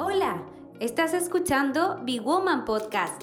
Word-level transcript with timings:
Hola, 0.00 0.46
estás 0.78 1.12
escuchando 1.12 1.98
Big 2.04 2.22
Woman 2.22 2.64
Podcast. 2.64 3.20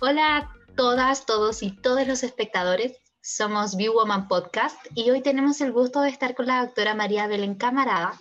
Hola 0.00 0.36
a 0.38 0.56
todas, 0.74 1.26
todos 1.26 1.62
y 1.62 1.76
todos 1.76 2.08
los 2.08 2.22
espectadores. 2.22 2.96
Somos 3.20 3.76
Big 3.76 3.90
Woman 3.90 4.28
Podcast 4.28 4.78
y 4.94 5.10
hoy 5.10 5.20
tenemos 5.20 5.60
el 5.60 5.70
gusto 5.70 6.00
de 6.00 6.08
estar 6.08 6.34
con 6.34 6.46
la 6.46 6.64
doctora 6.64 6.94
María 6.94 7.26
Belén 7.26 7.56
Camarada. 7.56 8.18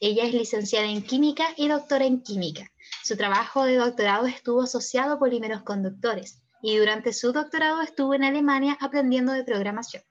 Ella 0.00 0.24
es 0.24 0.32
licenciada 0.32 0.86
en 0.86 1.02
química 1.02 1.44
y 1.58 1.68
doctora 1.68 2.06
en 2.06 2.22
química. 2.22 2.72
Su 3.04 3.18
trabajo 3.18 3.66
de 3.66 3.76
doctorado 3.76 4.24
estuvo 4.24 4.62
asociado 4.62 5.12
a 5.12 5.18
polímeros 5.18 5.64
conductores 5.64 6.40
y 6.62 6.78
durante 6.78 7.12
su 7.12 7.30
doctorado 7.30 7.82
estuvo 7.82 8.14
en 8.14 8.24
Alemania 8.24 8.78
aprendiendo 8.80 9.34
de 9.34 9.44
programación. 9.44 10.02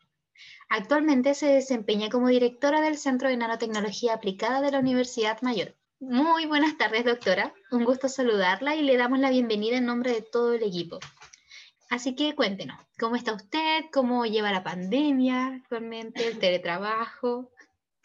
Actualmente 0.73 1.33
se 1.33 1.47
desempeña 1.47 2.07
como 2.07 2.29
directora 2.29 2.79
del 2.79 2.97
Centro 2.97 3.27
de 3.27 3.35
Nanotecnología 3.35 4.13
Aplicada 4.13 4.61
de 4.61 4.71
la 4.71 4.79
Universidad 4.79 5.41
Mayor. 5.41 5.75
Muy 5.99 6.45
buenas 6.45 6.77
tardes, 6.77 7.03
doctora. 7.03 7.53
Un 7.71 7.83
gusto 7.83 8.07
saludarla 8.07 8.77
y 8.77 8.81
le 8.81 8.95
damos 8.95 9.19
la 9.19 9.31
bienvenida 9.31 9.75
en 9.75 9.85
nombre 9.85 10.13
de 10.13 10.21
todo 10.21 10.53
el 10.53 10.63
equipo. 10.63 10.97
Así 11.89 12.15
que 12.15 12.35
cuéntenos, 12.35 12.79
¿cómo 12.97 13.17
está 13.17 13.33
usted? 13.33 13.81
¿Cómo 13.91 14.25
lleva 14.25 14.53
la 14.53 14.63
pandemia 14.63 15.47
actualmente, 15.47 16.25
el 16.25 16.39
teletrabajo? 16.39 17.51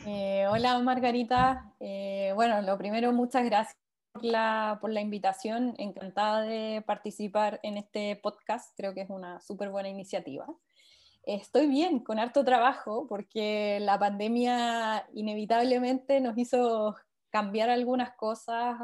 Eh, 0.05 0.49
hola, 0.51 0.77
Margarita. 0.81 1.73
Eh, 1.79 2.33
bueno, 2.35 2.63
lo 2.63 2.77
primero, 2.79 3.13
muchas 3.13 3.45
gracias 3.45 3.77
por 4.13 4.25
la, 4.25 4.79
por 4.81 4.91
la 4.91 5.03
invitación. 5.03 5.77
Encantada 5.79 6.43
de 6.43 6.83
participar 6.85 7.61
en 7.63 7.77
este 7.77 8.17
podcast. 8.17 8.77
Creo 8.77 8.93
que 8.93 9.03
es 9.03 9.11
una 9.11 9.41
súper 9.41 9.71
buena 9.71 9.89
iniciativa. 9.89 10.49
Estoy 11.27 11.67
bien, 11.67 11.99
con 11.99 12.21
harto 12.21 12.45
trabajo, 12.45 13.09
porque 13.09 13.79
la 13.81 13.99
pandemia 13.99 15.09
inevitablemente 15.13 16.21
nos 16.21 16.39
hizo 16.39 16.95
cambiar 17.31 17.69
algunas 17.69 18.15
cosas, 18.15 18.77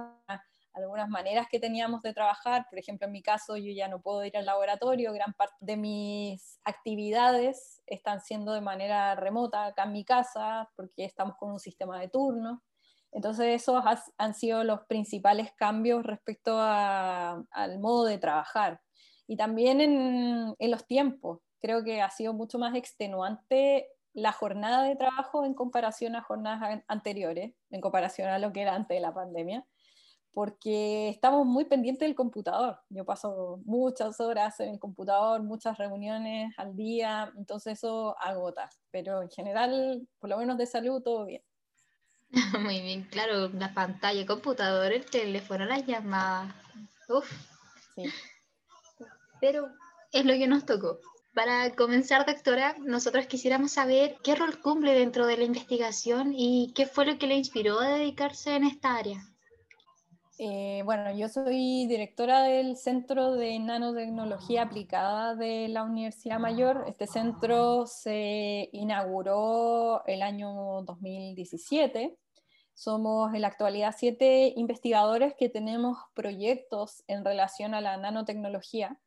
algunas 0.72 1.08
maneras 1.08 1.46
que 1.48 1.60
teníamos 1.60 2.02
de 2.02 2.12
trabajar. 2.12 2.66
Por 2.68 2.80
ejemplo, 2.80 3.06
en 3.06 3.12
mi 3.12 3.22
caso, 3.22 3.56
yo 3.56 3.70
ya 3.70 3.86
no 3.86 4.02
puedo 4.02 4.24
ir 4.24 4.36
al 4.36 4.46
laboratorio, 4.46 5.12
gran 5.12 5.34
parte 5.34 5.54
de 5.60 5.76
mis 5.76 6.58
actividades 6.64 7.80
están 7.86 8.20
siendo 8.20 8.54
de 8.54 8.60
manera 8.60 9.14
remota 9.14 9.66
acá 9.66 9.84
en 9.84 9.92
mi 9.92 10.04
casa, 10.04 10.68
porque 10.74 11.04
estamos 11.04 11.36
con 11.36 11.52
un 11.52 11.60
sistema 11.60 12.00
de 12.00 12.08
turno. 12.08 12.64
Entonces, 13.12 13.62
esos 13.62 13.84
han 14.18 14.34
sido 14.34 14.64
los 14.64 14.80
principales 14.86 15.52
cambios 15.52 16.02
respecto 16.02 16.58
al 16.58 17.78
modo 17.78 18.04
de 18.06 18.18
trabajar. 18.18 18.80
Y 19.28 19.36
también 19.36 19.80
en 19.80 20.70
los 20.72 20.86
tiempos 20.88 21.38
creo 21.62 21.84
que 21.84 22.02
ha 22.02 22.10
sido 22.10 22.34
mucho 22.34 22.58
más 22.58 22.74
extenuante 22.74 23.88
la 24.12 24.32
jornada 24.32 24.82
de 24.82 24.96
trabajo 24.96 25.46
en 25.46 25.55
comparación 25.55 26.16
a 26.16 26.22
jornadas 26.22 26.82
anteriores, 26.88 27.55
en 27.70 27.80
comparación 27.80 28.28
a 28.28 28.38
lo 28.38 28.52
que 28.52 28.62
era 28.62 28.74
antes 28.74 28.96
de 28.96 29.00
la 29.00 29.14
pandemia, 29.14 29.64
porque 30.34 31.08
estamos 31.08 31.46
muy 31.46 31.64
pendientes 31.64 32.06
del 32.06 32.16
computador. 32.16 32.78
Yo 32.90 33.05
paso 33.05 33.60
muchas 33.64 34.20
horas 34.20 34.58
en 34.60 34.70
el 34.70 34.78
computador, 34.78 35.42
muchas 35.42 35.78
reuniones 35.78 36.52
al 36.58 36.74
día, 36.74 37.33
entonces 37.38 37.78
eso 37.78 38.16
agota, 38.20 38.68
pero 38.90 39.22
en 39.22 39.30
general, 39.30 40.06
por 40.18 40.30
lo 40.30 40.38
menos 40.38 40.58
de 40.58 40.66
salud, 40.66 41.00
todo 41.02 41.24
bien. 41.27 41.42
Muy 42.60 42.80
bien, 42.80 43.05
claro, 43.05 43.48
la 43.50 43.72
pantalla, 43.72 44.20
el 44.20 44.27
computador, 44.27 44.92
el 44.92 45.06
teléfono, 45.06 45.64
las 45.64 45.86
llamadas. 45.86 46.55
Uf. 47.08 47.30
Sí. 47.94 48.05
Pero 49.40 49.68
es 50.12 50.24
lo 50.24 50.33
que 50.33 50.46
nos 50.46 50.64
tocó. 50.64 50.98
Para 51.34 51.75
comenzar, 51.75 52.27
doctora, 52.27 52.77
nosotros 52.80 53.27
quisiéramos 53.27 53.72
saber 53.72 54.16
qué 54.22 54.34
rol 54.34 54.61
cumple 54.61 54.92
dentro 54.92 55.27
de 55.27 55.39
la 55.39 55.44
investigación 55.44 56.34
y 56.36 56.72
qué 56.74 56.84
fue 56.84 57.06
lo 57.06 57.19
que 57.19 57.27
le 57.27 57.36
inspiró 57.36 57.80
a 57.80 57.89
dedicarse 57.89 58.55
en 58.55 58.64
esta 58.64 58.97
área. 58.97 59.24
Eh, 60.39 60.83
bueno, 60.84 61.16
yo 61.16 61.30
soy 61.30 61.86
directora 61.86 62.42
del 62.42 62.77
Centro 62.77 63.33
de 63.33 63.58
Nanotecnología 63.58 64.62
Aplicada 64.62 65.34
de 65.34 65.68
la 65.68 65.84
Universidad 65.84 66.39
Mayor. 66.39 66.84
Este 66.86 67.06
centro 67.06 67.86
se 67.86 68.68
inauguró 68.73 70.05
el 70.06 70.20
año 70.20 70.83
2017. 70.83 72.14
Somos 72.74 73.33
en 73.35 73.40
la 73.40 73.48
actualidad 73.48 73.95
siete 73.96 74.52
investigadores 74.55 75.35
que 75.39 75.48
tenemos 75.48 75.96
proyectos 76.12 77.05
en 77.06 77.24
relación 77.24 77.73
a 77.73 77.80
la 77.80 77.96
nanotecnología, 77.96 78.98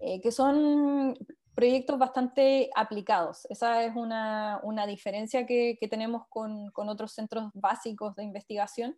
eh, 0.00 0.20
que 0.22 0.32
son 0.32 1.18
proyectos 1.58 1.98
bastante 1.98 2.70
aplicados. 2.76 3.44
Esa 3.50 3.82
es 3.82 3.96
una, 3.96 4.60
una 4.62 4.86
diferencia 4.86 5.44
que, 5.44 5.76
que 5.80 5.88
tenemos 5.88 6.22
con, 6.28 6.70
con, 6.70 6.88
otros 6.88 7.10
centros 7.10 7.50
básicos 7.52 8.14
de 8.14 8.22
investigación, 8.22 8.96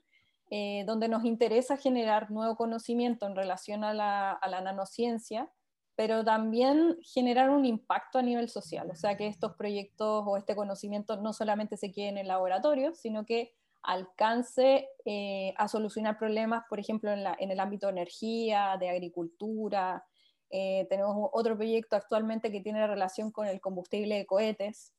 eh, 0.50 0.84
donde 0.86 1.08
nos 1.08 1.24
interesa 1.24 1.78
generar 1.78 2.30
nuevo 2.30 2.56
conocimiento 2.56 3.26
en 3.26 3.34
relación 3.34 3.82
a 3.82 3.94
la, 3.94 4.32
a 4.32 4.46
la 4.50 4.60
nanociencia, 4.60 5.50
pero 5.96 6.22
también 6.22 6.98
generar 7.02 7.48
un 7.48 7.64
impacto 7.64 8.18
a 8.18 8.22
nivel 8.22 8.50
social, 8.50 8.90
o 8.90 8.94
sea, 8.94 9.16
que 9.16 9.26
estos 9.26 9.54
proyectos 9.54 10.24
o 10.26 10.36
este 10.36 10.54
conocimiento 10.54 11.16
no 11.16 11.32
solamente 11.32 11.78
se 11.78 11.90
quede 11.90 12.08
en 12.08 12.18
el 12.18 12.28
laboratorio, 12.28 12.94
sino 12.94 13.24
que 13.24 13.54
alcance 13.82 14.86
eh, 15.06 15.54
a 15.56 15.66
solucionar 15.66 16.18
problemas, 16.18 16.64
por 16.68 16.78
ejemplo, 16.78 17.10
en, 17.10 17.24
la, 17.24 17.34
en, 17.40 17.50
el 17.52 17.58
ámbito 17.58 17.86
de 17.86 17.92
energía, 17.92 18.76
de 18.78 18.90
agricultura, 18.90 20.04
eh, 20.50 20.86
tenemos 20.88 21.30
otro 21.32 21.56
proyecto 21.56 21.96
actualmente 21.96 22.50
que 22.50 22.60
tiene 22.60 22.86
relación 22.86 23.30
con 23.30 23.46
el 23.46 23.60
combustible 23.60 24.16
de 24.16 24.26
cohetes. 24.26 24.92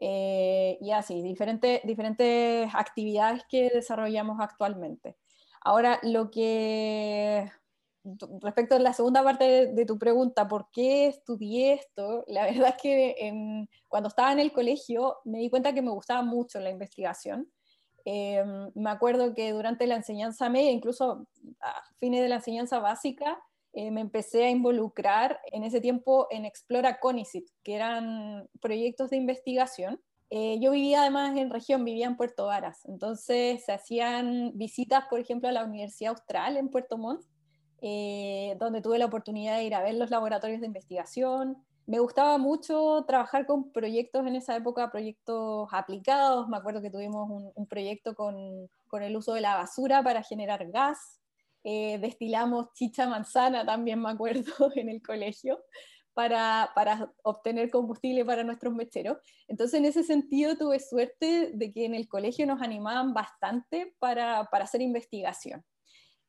Eh, 0.00 0.78
y 0.80 0.90
así, 0.90 1.22
diferentes, 1.22 1.80
diferentes 1.84 2.68
actividades 2.74 3.44
que 3.48 3.70
desarrollamos 3.70 4.38
actualmente. 4.40 5.16
Ahora, 5.60 5.98
lo 6.02 6.30
que 6.30 7.50
respecto 8.42 8.74
a 8.74 8.78
la 8.78 8.92
segunda 8.92 9.24
parte 9.24 9.72
de, 9.72 9.86
tu 9.86 9.98
pregunta, 9.98 10.46
¿por 10.46 10.70
qué 10.70 11.06
estudié 11.06 11.74
esto? 11.74 12.24
La 12.26 12.44
verdad 12.50 12.74
es 12.76 12.82
que 12.82 13.66
cuando 13.88 14.08
estaba 14.08 14.32
en 14.32 14.40
el 14.40 14.52
colegio 14.52 15.18
me 15.24 15.38
di 15.38 15.50
cuenta 15.50 15.72
que 15.72 15.82
me 15.82 15.90
gustaba 15.90 16.22
mucho 16.22 16.60
la 16.60 16.70
investigación. 16.70 17.50
Eh, 18.04 18.44
me 18.74 18.90
acuerdo 18.90 19.32
que 19.34 19.52
durante 19.52 19.86
la 19.86 19.96
enseñanza 19.96 20.50
media, 20.50 20.70
incluso 20.70 21.26
a 21.60 21.82
fines 21.98 22.20
de 22.20 22.28
la 22.28 22.36
enseñanza 22.36 22.78
básica, 22.78 23.42
eh, 23.76 23.90
me 23.90 24.00
empecé 24.00 24.44
a 24.44 24.50
involucrar 24.50 25.40
en 25.50 25.64
ese 25.64 25.80
tiempo 25.80 26.28
en 26.30 26.44
Explora 26.44 27.00
Conicet, 27.00 27.44
que 27.64 27.74
eran 27.74 28.48
proyectos 28.60 29.10
de 29.10 29.16
investigación. 29.16 30.00
Eh, 30.30 30.58
yo 30.60 30.70
vivía 30.70 31.00
además 31.00 31.36
en 31.36 31.50
región, 31.50 31.84
vivía 31.84 32.06
en 32.06 32.16
Puerto 32.16 32.46
Varas, 32.46 32.84
entonces 32.86 33.64
se 33.64 33.72
hacían 33.72 34.52
visitas, 34.54 35.04
por 35.10 35.18
ejemplo, 35.18 35.48
a 35.48 35.52
la 35.52 35.64
Universidad 35.64 36.12
Austral 36.12 36.56
en 36.56 36.68
Puerto 36.70 36.98
Montt, 36.98 37.24
eh, 37.82 38.56
donde 38.60 38.80
tuve 38.80 38.98
la 38.98 39.06
oportunidad 39.06 39.56
de 39.56 39.64
ir 39.64 39.74
a 39.74 39.82
ver 39.82 39.94
los 39.94 40.10
laboratorios 40.10 40.60
de 40.60 40.68
investigación. 40.68 41.56
Me 41.86 41.98
gustaba 41.98 42.38
mucho 42.38 43.04
trabajar 43.08 43.44
con 43.44 43.72
proyectos 43.72 44.24
en 44.26 44.36
esa 44.36 44.56
época, 44.56 44.90
proyectos 44.90 45.68
aplicados. 45.72 46.48
Me 46.48 46.56
acuerdo 46.56 46.80
que 46.80 46.90
tuvimos 46.90 47.28
un, 47.28 47.50
un 47.54 47.66
proyecto 47.66 48.14
con, 48.14 48.70
con 48.86 49.02
el 49.02 49.16
uso 49.16 49.34
de 49.34 49.40
la 49.40 49.56
basura 49.56 50.02
para 50.02 50.22
generar 50.22 50.70
gas, 50.70 51.20
eh, 51.64 51.98
destilamos 51.98 52.72
chicha 52.74 53.08
manzana, 53.08 53.64
también 53.64 54.00
me 54.00 54.10
acuerdo, 54.10 54.44
en 54.76 54.90
el 54.90 55.02
colegio, 55.02 55.64
para, 56.12 56.70
para, 56.74 57.10
obtener 57.24 57.70
combustible 57.70 58.24
para 58.24 58.44
nuestros 58.44 58.72
mecheros. 58.74 59.18
Entonces, 59.48 59.80
en 59.80 59.86
ese 59.86 60.04
sentido, 60.04 60.56
tuve 60.56 60.78
suerte 60.78 61.50
de 61.54 61.72
que 61.72 61.86
en 61.86 61.94
el 61.94 62.06
colegio 62.06 62.46
nos 62.46 62.62
animaban 62.62 63.14
bastante 63.14 63.96
para, 63.98 64.44
para 64.44 64.64
hacer 64.64 64.82
investigación. 64.82 65.64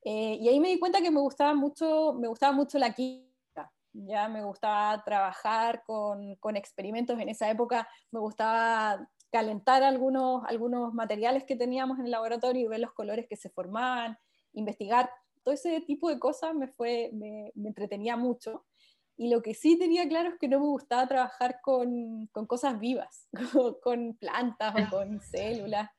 Eh, 0.04 0.38
y 0.40 0.48
ahí 0.48 0.60
me 0.60 0.70
di 0.70 0.80
cuenta 0.80 1.02
que 1.02 1.12
me 1.12 1.20
gustaba 1.20 1.54
mucho, 1.54 2.14
me 2.14 2.28
gustaba 2.28 2.54
mucho 2.54 2.80
la 2.80 2.94
química. 2.94 3.72
Ya 3.94 4.28
me 4.30 4.44
gustaba 4.44 5.04
trabajar 5.04 5.84
con, 5.86 6.36
con 6.36 6.56
experimentos. 6.56 7.20
En 7.20 7.30
esa 7.30 7.50
época 7.50 7.88
me 8.12 8.20
gustaba 8.20 9.08
calentar 9.32 9.84
algunos, 9.84 10.44
algunos 10.46 10.94
materiales 10.94 11.44
que 11.44 11.56
teníamos 11.56 12.00
en 12.00 12.06
el 12.06 12.12
laboratorio 12.12 12.62
y 12.62 12.68
ver 12.68 12.80
los 12.80 12.94
colores 12.94 13.28
que 13.28 13.36
se 13.36 13.50
formaban, 13.50 14.18
investigar 14.54 15.10
todo 15.46 15.54
ese 15.54 15.80
tipo 15.82 16.10
de 16.10 16.20
cosas 16.20 16.56
me, 16.56 16.68
fue, 16.68 17.12
me, 17.14 17.52
entretenía 17.56 18.18
mucho. 18.18 18.66
Y 19.16 19.30
lo 19.30 19.42
que 19.42 19.54
sí 19.54 19.78
tenía 19.78 20.10
claro 20.10 20.30
es 20.30 20.36
que 20.40 20.50
no 20.50 20.60
me 20.60 20.66
gustaba 20.66 21.08
trabajar 21.08 21.60
con, 21.62 22.28
con 22.34 22.48
cosas 22.48 22.80
vivas, 22.80 23.30
con, 23.84 24.16
plantas 24.18 24.74
o 24.76 24.90
con 24.90 25.22
células. 25.22 25.90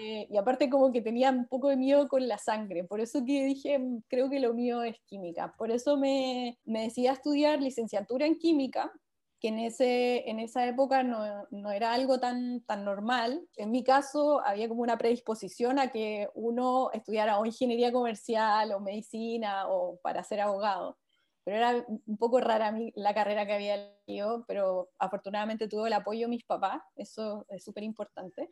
Eh, 0.00 0.26
y 0.30 0.36
aparte 0.36 0.70
como 0.70 0.90
que 0.90 1.02
tenía 1.02 1.30
un 1.30 1.46
poco 1.46 1.68
de 1.68 1.76
miedo 1.76 2.08
con 2.08 2.26
la 2.26 2.38
sangre, 2.38 2.84
por 2.84 3.00
eso 3.00 3.24
que 3.24 3.44
dije, 3.44 3.78
mm, 3.78 4.04
creo 4.08 4.30
que 4.30 4.40
lo 4.40 4.54
mío 4.54 4.82
es 4.82 4.96
química. 5.06 5.54
Por 5.58 5.70
eso 5.70 5.96
me, 5.96 6.58
me 6.64 6.82
decidí 6.82 7.06
a 7.06 7.12
estudiar 7.12 7.60
licenciatura 7.60 8.26
en 8.26 8.38
química, 8.38 8.90
que 9.40 9.48
en, 9.48 9.58
ese, 9.58 10.28
en 10.28 10.38
esa 10.38 10.66
época 10.66 11.02
no, 11.02 11.46
no, 11.50 11.70
era 11.70 11.94
algo 11.94 12.20
tan, 12.20 12.60
tan 12.62 12.84
normal. 12.84 13.42
En 13.56 13.70
mi 13.70 13.82
caso, 13.82 14.40
había 14.44 14.68
como 14.68 14.82
una 14.82 14.98
predisposición 14.98 15.78
a 15.78 15.90
que 15.90 16.28
uno 16.34 16.90
estudiara 16.92 17.38
o 17.38 17.46
ingeniería 17.46 17.90
comercial 17.90 18.72
o 18.72 18.80
medicina 18.80 19.68
o 19.68 19.98
para 20.02 20.22
ser 20.24 20.40
abogado. 20.40 20.98
Pero 21.42 21.56
era 21.56 21.86
un 21.88 22.18
poco 22.18 22.38
rara 22.40 22.76
la 22.94 23.14
carrera 23.14 23.46
que 23.46 23.54
había 23.54 23.74
elegido, 24.06 24.44
pero 24.46 24.90
afortunadamente 24.98 25.68
tuve 25.68 25.88
el 25.88 25.94
apoyo 25.94 26.26
de 26.26 26.28
mis 26.28 26.44
papás, 26.44 26.82
eso 26.96 27.46
es 27.48 27.64
súper 27.64 27.82
importante. 27.82 28.50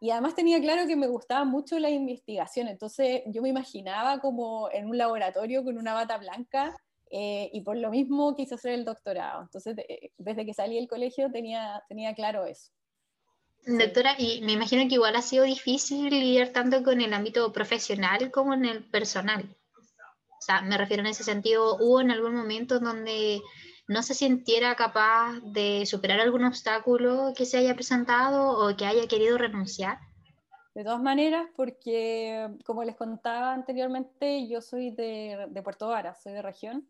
Y 0.00 0.10
además 0.10 0.34
tenía 0.34 0.60
claro 0.60 0.86
que 0.86 0.96
me 0.96 1.06
gustaba 1.06 1.46
mucho 1.46 1.78
la 1.78 1.88
investigación, 1.88 2.68
entonces 2.68 3.22
yo 3.26 3.40
me 3.40 3.48
imaginaba 3.48 4.20
como 4.20 4.70
en 4.70 4.86
un 4.86 4.98
laboratorio 4.98 5.64
con 5.64 5.78
una 5.78 5.94
bata 5.94 6.18
blanca 6.18 6.76
eh, 7.10 7.50
y 7.52 7.60
por 7.60 7.76
lo 7.76 7.90
mismo 7.90 8.34
quise 8.34 8.54
hacer 8.54 8.72
el 8.72 8.84
doctorado. 8.84 9.42
Entonces, 9.42 9.76
desde 10.18 10.46
que 10.46 10.54
salí 10.54 10.76
del 10.76 10.88
colegio 10.88 11.30
tenía, 11.30 11.82
tenía 11.88 12.14
claro 12.14 12.44
eso. 12.46 12.70
Doctora, 13.66 14.14
y 14.16 14.42
me 14.42 14.52
imagino 14.52 14.88
que 14.88 14.94
igual 14.94 15.16
ha 15.16 15.22
sido 15.22 15.44
difícil 15.44 16.08
lidiar 16.10 16.50
tanto 16.50 16.84
con 16.84 17.00
el 17.00 17.12
ámbito 17.12 17.52
profesional 17.52 18.30
como 18.30 18.54
en 18.54 18.64
el 18.64 18.84
personal. 18.84 19.56
O 19.76 20.42
sea, 20.46 20.62
me 20.62 20.78
refiero 20.78 21.00
en 21.00 21.08
ese 21.08 21.24
sentido, 21.24 21.76
¿hubo 21.80 22.00
en 22.00 22.12
algún 22.12 22.36
momento 22.36 22.78
donde 22.78 23.42
no 23.88 24.02
se 24.02 24.14
sintiera 24.14 24.76
capaz 24.76 25.40
de 25.42 25.84
superar 25.86 26.20
algún 26.20 26.44
obstáculo 26.44 27.32
que 27.36 27.44
se 27.44 27.58
haya 27.58 27.74
presentado 27.74 28.50
o 28.50 28.76
que 28.76 28.86
haya 28.86 29.08
querido 29.08 29.38
renunciar? 29.38 29.98
De 30.76 30.84
todas 30.84 31.00
maneras, 31.00 31.48
porque 31.56 32.50
como 32.64 32.84
les 32.84 32.96
contaba 32.96 33.54
anteriormente, 33.54 34.46
yo 34.46 34.60
soy 34.60 34.90
de, 34.90 35.48
Puerto 35.64 35.88
Vara, 35.88 36.14
soy 36.14 36.34
de 36.34 36.42
región, 36.42 36.86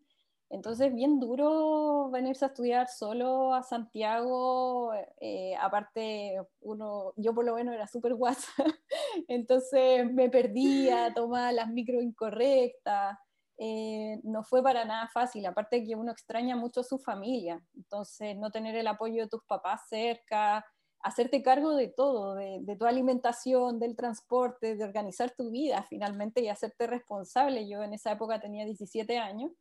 entonces 0.49 0.93
bien 0.93 1.19
duro 1.19 2.09
venirse 2.09 2.45
a 2.45 2.49
estudiar 2.49 2.87
solo 2.87 3.53
a 3.53 3.63
Santiago, 3.63 4.93
eh, 5.19 5.55
aparte 5.59 6.39
uno, 6.61 7.13
yo 7.17 7.33
por 7.33 7.45
lo 7.45 7.55
menos 7.55 7.75
era 7.75 7.87
súper 7.87 8.13
guasa, 8.15 8.47
entonces 9.27 10.11
me 10.11 10.29
perdía, 10.29 11.13
tomaba 11.13 11.51
las 11.51 11.69
micro 11.69 12.01
incorrectas, 12.01 13.17
eh, 13.57 14.19
no 14.23 14.43
fue 14.43 14.61
para 14.61 14.85
nada 14.85 15.07
fácil, 15.07 15.45
aparte 15.45 15.83
que 15.83 15.95
uno 15.95 16.11
extraña 16.11 16.55
mucho 16.55 16.81
a 16.81 16.83
su 16.83 16.99
familia, 16.99 17.61
entonces 17.75 18.37
no 18.37 18.51
tener 18.51 18.75
el 18.75 18.87
apoyo 18.87 19.23
de 19.23 19.29
tus 19.29 19.43
papás 19.45 19.87
cerca, 19.89 20.63
hacerte 21.01 21.41
cargo 21.41 21.75
de 21.75 21.87
todo, 21.87 22.35
de, 22.35 22.75
tu 22.77 22.85
alimentación, 22.85 23.79
del 23.79 23.95
transporte, 23.95 24.75
de 24.75 24.83
organizar 24.83 25.33
tu 25.35 25.51
vida 25.51 25.83
finalmente 25.83 26.41
y 26.41 26.49
hacerte 26.49 26.87
responsable. 26.87 27.67
Yo 27.67 27.83
en 27.83 27.93
esa 27.93 28.11
época 28.11 28.39
tenía 28.39 28.65
17 28.65 29.17
años, 29.17 29.51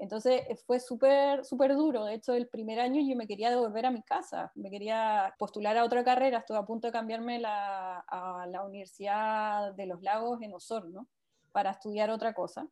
entonces 0.00 0.42
fue 0.66 0.80
súper 0.80 1.44
súper 1.44 1.74
duro. 1.76 2.04
De 2.04 2.14
hecho, 2.14 2.34
el 2.34 2.48
primer 2.48 2.80
año 2.80 3.00
yo 3.00 3.16
me 3.16 3.26
quería 3.26 3.50
devolver 3.50 3.86
a 3.86 3.90
mi 3.90 4.02
casa, 4.02 4.50
me 4.54 4.70
quería 4.70 5.34
postular 5.38 5.76
a 5.76 5.84
otra 5.84 6.04
carrera, 6.04 6.38
estuve 6.38 6.58
a 6.58 6.66
punto 6.66 6.88
de 6.88 6.92
cambiarme 6.92 7.42
a 7.44 8.46
la 8.48 8.64
Universidad 8.64 9.74
de 9.74 9.86
los 9.86 10.02
Lagos 10.02 10.42
en 10.42 10.54
Osorno 10.54 11.06
para 11.52 11.70
estudiar 11.70 12.10
otra 12.10 12.34
cosa 12.34 12.68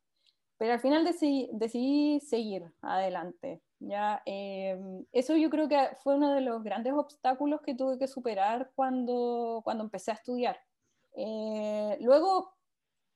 pero 0.58 0.72
al 0.72 0.80
final 0.80 1.04
decidí, 1.04 2.20
seguir 2.20 2.64
adelante. 2.82 3.62
¿ya? 3.78 4.20
Em, 4.26 5.04
eso 5.12 5.36
yo 5.36 5.50
creo 5.50 5.68
que 5.68 5.78
fue 6.02 6.16
uno 6.16 6.34
de 6.34 6.40
los 6.40 6.62
grandes 6.64 6.92
obstáculos 6.92 7.60
que 7.62 7.76
tuve 7.76 7.98
que 7.98 8.08
superar 8.08 8.72
cuando, 8.74 9.60
cuando 9.64 9.84
empecé 9.84 10.10
a 10.10 10.14
estudiar. 10.14 10.58
Eh, 11.14 11.96
luego, 12.00 12.54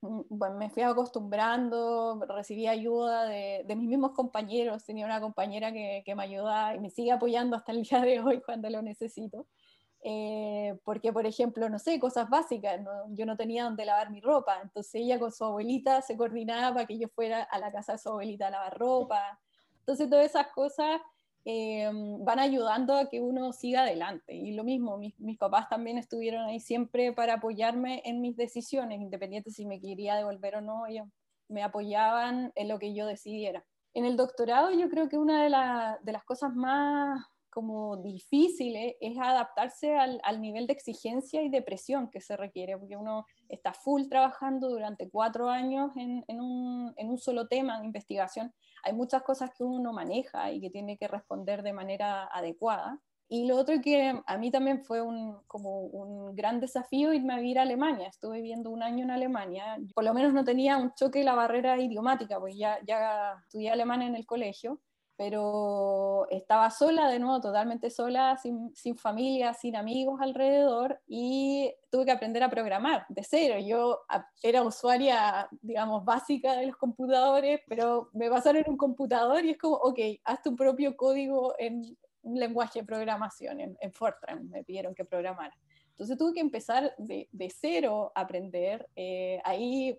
bueno, 0.02 0.56
me 0.56 0.68
fui 0.68 0.82
acostumbrando, 0.82 2.20
recibí 2.28 2.66
ayuda 2.66 3.24
de, 3.26 3.64
de, 3.66 3.76
mis 3.76 3.88
mismos 3.88 4.12
compañeros, 4.12 4.84
tenía 4.84 5.06
una 5.06 5.20
compañera 5.20 5.72
que, 5.72 6.02
que 6.04 6.14
me 6.16 6.24
ayudaba 6.24 6.74
y 6.74 6.80
me 6.80 6.90
sigue 6.90 7.12
apoyando 7.12 7.56
hasta 7.56 7.72
el 7.72 7.82
día 7.82 8.00
de 8.00 8.20
hoy 8.20 8.42
cuando 8.44 8.68
lo 8.68 8.82
necesito. 8.82 9.46
Eh, 10.04 10.76
porque, 10.84 11.12
por 11.12 11.26
ejemplo, 11.26 11.68
no 11.68 11.78
sé, 11.78 12.00
cosas 12.00 12.28
básicas, 12.28 12.80
yo 13.10 13.24
no 13.24 13.36
tenía 13.36 13.64
donde 13.64 13.84
lavar 13.84 14.10
mi 14.10 14.20
ropa, 14.20 14.58
entonces 14.60 14.96
ella 14.96 15.20
con 15.20 15.30
su 15.30 15.44
abuelita 15.44 16.02
se 16.02 16.16
coordinaba 16.16 16.74
para 16.74 16.86
que 16.86 16.98
yo 16.98 17.08
fuera 17.08 17.44
a 17.44 17.58
la 17.60 17.70
casa 17.70 17.92
de 17.92 17.98
su 17.98 18.08
abuelita 18.08 18.48
a 18.48 18.50
lavar 18.50 18.76
ropa. 18.76 19.38
Entonces, 19.78 20.10
todas 20.10 20.26
esas 20.26 20.48
cosas 20.48 21.00
eh, 21.44 21.90
van 22.20 22.38
ayudando 22.38 22.94
a 22.94 23.08
que 23.08 23.20
uno 23.20 23.52
siga 23.52 23.82
adelante. 23.82 24.34
Y 24.34 24.52
lo 24.52 24.64
mismo, 24.64 24.98
mis, 24.98 25.18
mis, 25.18 25.38
papás 25.38 25.68
también 25.68 25.98
estuvieron 25.98 26.44
ahí 26.44 26.60
siempre 26.60 27.12
para 27.12 27.34
apoyarme 27.34 28.02
en 28.04 28.20
mis 28.20 28.36
decisiones, 28.36 29.00
independiente 29.00 29.50
si 29.50 29.66
me 29.66 29.80
quería 29.80 30.16
devolver 30.16 30.56
o 30.56 30.60
no, 30.60 30.86
ellos 30.86 31.08
me 31.48 31.62
apoyaban 31.62 32.52
en 32.54 32.68
lo 32.68 32.78
que 32.78 32.94
yo 32.94 33.06
decidiera. 33.06 33.64
En 33.94 34.04
el 34.04 34.16
doctorado 34.16 34.70
yo 34.70 34.88
creo 34.88 35.08
que 35.08 35.18
una 35.18 35.42
de, 35.44 35.50
de 36.02 36.12
las 36.12 36.24
cosas 36.24 36.54
más 36.54 37.26
como 37.52 37.98
difícil 37.98 38.74
es 38.98 39.18
adaptarse 39.18 39.94
al, 39.94 40.40
nivel 40.40 40.66
de 40.66 40.72
exigencia 40.72 41.42
y 41.42 41.50
de 41.50 41.60
presión 41.60 42.08
que 42.08 42.22
se 42.22 42.34
requiere, 42.34 42.78
porque 42.78 42.96
uno 42.96 43.26
está 43.50 43.74
full 43.74 44.08
trabajando 44.08 44.70
durante 44.70 45.10
cuatro 45.10 45.50
años 45.50 45.92
en, 45.96 46.24
un, 46.40 46.94
en, 46.96 47.10
un, 47.10 47.18
solo 47.18 47.48
tema 47.48 47.78
de 47.78 47.84
investigación. 47.84 48.54
Hay 48.82 48.92
muchas 48.92 49.22
cosas 49.22 49.50
que 49.56 49.64
uno 49.64 49.92
maneja 49.92 50.50
y 50.52 50.60
que 50.60 50.70
tiene 50.70 50.96
que 50.96 51.08
responder 51.08 51.62
de 51.62 51.72
manera 51.72 52.28
adecuada. 52.32 53.00
Y 53.28 53.46
lo 53.46 53.56
otro 53.56 53.80
que 53.80 54.14
a 54.26 54.38
mí 54.38 54.50
también 54.50 54.84
fue 54.84 55.00
un, 55.00 55.38
como 55.46 55.80
un 55.80 56.34
gran 56.34 56.60
desafío 56.60 57.14
irme 57.14 57.32
a 57.32 57.38
vivir 57.38 57.58
a 57.58 57.62
Alemania. 57.62 58.08
Estuve 58.08 58.36
viviendo 58.36 58.70
un 58.70 58.82
año 58.82 59.04
en 59.04 59.10
Alemania. 59.10 59.78
Por 59.94 60.04
lo 60.04 60.12
menos 60.12 60.34
no 60.34 60.44
tenía 60.44 60.76
un 60.76 60.92
choque 60.94 61.24
la 61.24 61.34
barrera 61.34 61.80
idiomática, 61.80 62.38
pues 62.38 62.56
ya, 62.56 62.78
ya 62.86 63.36
estudié 63.42 63.70
alemán 63.70 64.02
en 64.02 64.16
el 64.16 64.26
colegio 64.26 64.80
pero 65.16 66.26
estaba 66.30 66.70
sola 66.70 67.08
de 67.08 67.18
nuevo, 67.18 67.40
totalmente 67.40 67.90
sola, 67.90 68.36
sin, 68.38 68.74
sin, 68.74 68.96
familia, 68.96 69.54
sin 69.54 69.76
amigos 69.76 70.20
alrededor 70.20 71.00
y 71.06 71.72
tuve 71.90 72.06
que 72.06 72.12
aprender 72.12 72.42
a 72.42 72.50
programar 72.50 73.04
de 73.08 73.22
cero. 73.22 73.56
Yo 73.58 74.00
era 74.42 74.62
usuaria, 74.62 75.48
digamos, 75.60 76.04
básica 76.04 76.56
de 76.56 76.66
los 76.66 76.76
computadores, 76.76 77.60
pero 77.68 78.08
me 78.12 78.30
pasaron 78.30 78.62
en 78.64 78.70
un 78.70 78.76
computador 78.76 79.44
y 79.44 79.50
es 79.50 79.58
como, 79.58 79.76
ok, 79.76 79.98
haz 80.24 80.42
tu 80.42 80.56
propio 80.56 80.96
código 80.96 81.54
en 81.58 81.96
un 82.22 82.38
lenguaje 82.38 82.80
de 82.80 82.86
programación, 82.86 83.60
en, 83.60 83.92
Fortran, 83.92 84.48
me 84.48 84.64
pidieron 84.64 84.94
que 84.94 85.04
programara. 85.04 85.54
Entonces 85.90 86.16
tuve 86.16 86.34
que 86.34 86.40
empezar 86.40 86.94
de, 86.98 87.28
de 87.32 87.50
cero 87.50 88.12
a 88.14 88.22
aprender. 88.22 88.88
Eh, 88.96 89.40
ahí 89.44 89.98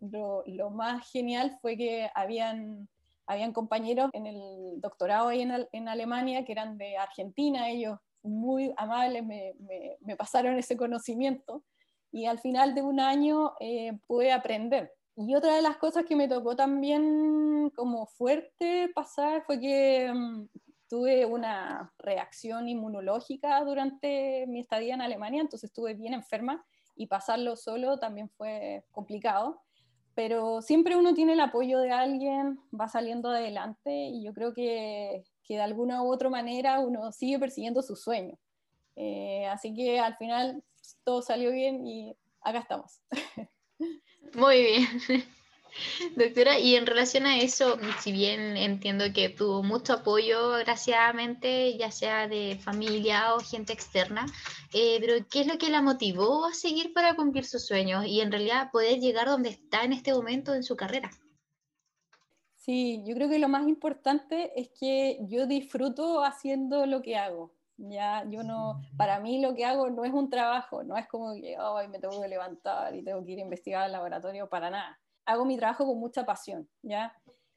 lo, 0.00 0.44
lo 0.46 0.70
más 0.70 1.10
genial 1.10 1.58
fue 1.60 1.76
que 1.76 2.08
habían 2.14 2.88
habían 3.26 3.52
compañeros 3.52 4.10
en 4.12 4.26
el 4.26 4.80
doctorado 4.80 5.28
ahí 5.28 5.42
en, 5.42 5.66
en 5.72 5.88
Alemania 5.88 6.44
que 6.44 6.52
eran 6.52 6.78
de 6.78 6.96
Argentina, 6.96 7.70
ellos 7.70 7.98
muy 8.22 8.72
amables 8.76 9.24
me, 9.24 9.54
me, 10.00 10.16
pasaron 10.16 10.56
ese 10.56 10.76
conocimiento 10.76 11.62
y 12.10 12.26
al 12.26 12.38
final 12.38 12.74
de 12.74 12.82
un 12.82 12.98
año 13.00 13.52
eh, 13.60 13.98
pude 14.06 14.32
aprender. 14.32 14.92
Y 15.16 15.34
otra 15.34 15.54
de 15.54 15.62
las 15.62 15.76
cosas 15.76 16.04
que 16.04 16.16
me 16.16 16.26
tocó 16.26 16.56
también 16.56 17.70
como 17.76 18.06
fuerte 18.06 18.90
pasar 18.94 19.44
fue 19.44 19.60
que 19.60 20.10
mm, 20.12 20.48
tuve 20.88 21.26
una 21.26 21.92
reacción 21.98 22.68
inmunológica 22.68 23.62
durante 23.62 24.46
mi 24.46 24.60
estadía 24.60 24.94
en 24.94 25.02
Alemania, 25.02 25.42
entonces 25.42 25.70
estuve 25.70 25.94
bien 25.94 26.14
enferma 26.14 26.64
y 26.96 27.06
pasarlo 27.06 27.56
solo 27.56 27.98
también 27.98 28.30
fue 28.30 28.84
complicado 28.90 29.63
pero 30.14 30.62
siempre 30.62 30.96
uno 30.96 31.14
tiene 31.14 31.34
el 31.34 31.40
apoyo 31.40 31.78
de 31.78 31.90
alguien, 31.90 32.60
va 32.78 32.88
saliendo 32.88 33.30
adelante 33.30 33.90
y 33.90 34.24
yo 34.24 34.32
creo 34.32 34.54
que, 34.54 35.24
que 35.42 35.54
de 35.54 35.62
alguna 35.62 36.02
u 36.02 36.12
otra 36.12 36.30
manera 36.30 36.80
uno 36.80 37.12
sigue 37.12 37.38
persiguiendo 37.38 37.82
sus 37.82 38.02
sueños. 38.02 38.38
Eh, 38.96 39.46
así 39.46 39.74
que 39.74 39.98
al 39.98 40.16
final 40.16 40.62
todo 41.02 41.22
salió 41.22 41.50
bien 41.50 41.86
y 41.86 42.16
acá 42.40 42.60
estamos. 42.60 43.00
Muy 44.34 44.62
bien. 44.62 44.86
Doctora, 46.16 46.58
y 46.58 46.76
en 46.76 46.86
relación 46.86 47.26
a 47.26 47.38
eso, 47.38 47.78
si 48.00 48.12
bien 48.12 48.56
entiendo 48.56 49.04
que 49.12 49.28
tuvo 49.28 49.62
mucho 49.62 49.94
apoyo, 49.94 50.52
desgraciadamente, 50.52 51.76
ya 51.76 51.90
sea 51.90 52.28
de 52.28 52.58
familia 52.62 53.34
o 53.34 53.40
gente 53.40 53.72
externa, 53.72 54.26
eh, 54.72 54.98
pero 55.00 55.14
¿qué 55.30 55.40
es 55.40 55.46
lo 55.46 55.58
que 55.58 55.70
la 55.70 55.82
motivó 55.82 56.46
a 56.46 56.54
seguir 56.54 56.92
para 56.92 57.16
cumplir 57.16 57.44
sus 57.44 57.66
sueños 57.66 58.06
y 58.06 58.20
en 58.20 58.30
realidad 58.30 58.70
poder 58.70 59.00
llegar 59.00 59.26
donde 59.26 59.50
está 59.50 59.84
en 59.84 59.92
este 59.92 60.12
momento 60.12 60.54
en 60.54 60.62
su 60.62 60.76
carrera? 60.76 61.10
Sí, 62.56 63.02
yo 63.04 63.14
creo 63.14 63.28
que 63.28 63.38
lo 63.38 63.48
más 63.48 63.68
importante 63.68 64.58
es 64.58 64.70
que 64.78 65.18
yo 65.22 65.46
disfruto 65.46 66.24
haciendo 66.24 66.86
lo 66.86 67.02
que 67.02 67.16
hago. 67.16 67.52
Ya, 67.76 68.24
yo 68.30 68.44
no, 68.44 68.80
para 68.96 69.18
mí 69.18 69.42
lo 69.42 69.54
que 69.54 69.64
hago 69.64 69.90
no 69.90 70.04
es 70.04 70.12
un 70.12 70.30
trabajo, 70.30 70.84
no 70.84 70.96
es 70.96 71.08
como 71.08 71.34
que 71.34 71.58
hoy 71.58 71.88
me 71.88 71.98
tengo 71.98 72.22
que 72.22 72.28
levantar 72.28 72.94
y 72.94 73.02
tengo 73.02 73.24
que 73.24 73.32
ir 73.32 73.40
a 73.40 73.42
investigar 73.42 73.82
al 73.82 73.92
laboratorio 73.92 74.48
para 74.48 74.70
nada 74.70 74.98
hago 75.26 75.44
mi 75.44 75.56
trabajo 75.56 75.86
con 75.86 75.98
mucha 75.98 76.24
pasión, 76.24 76.68
¿ya? 76.82 77.12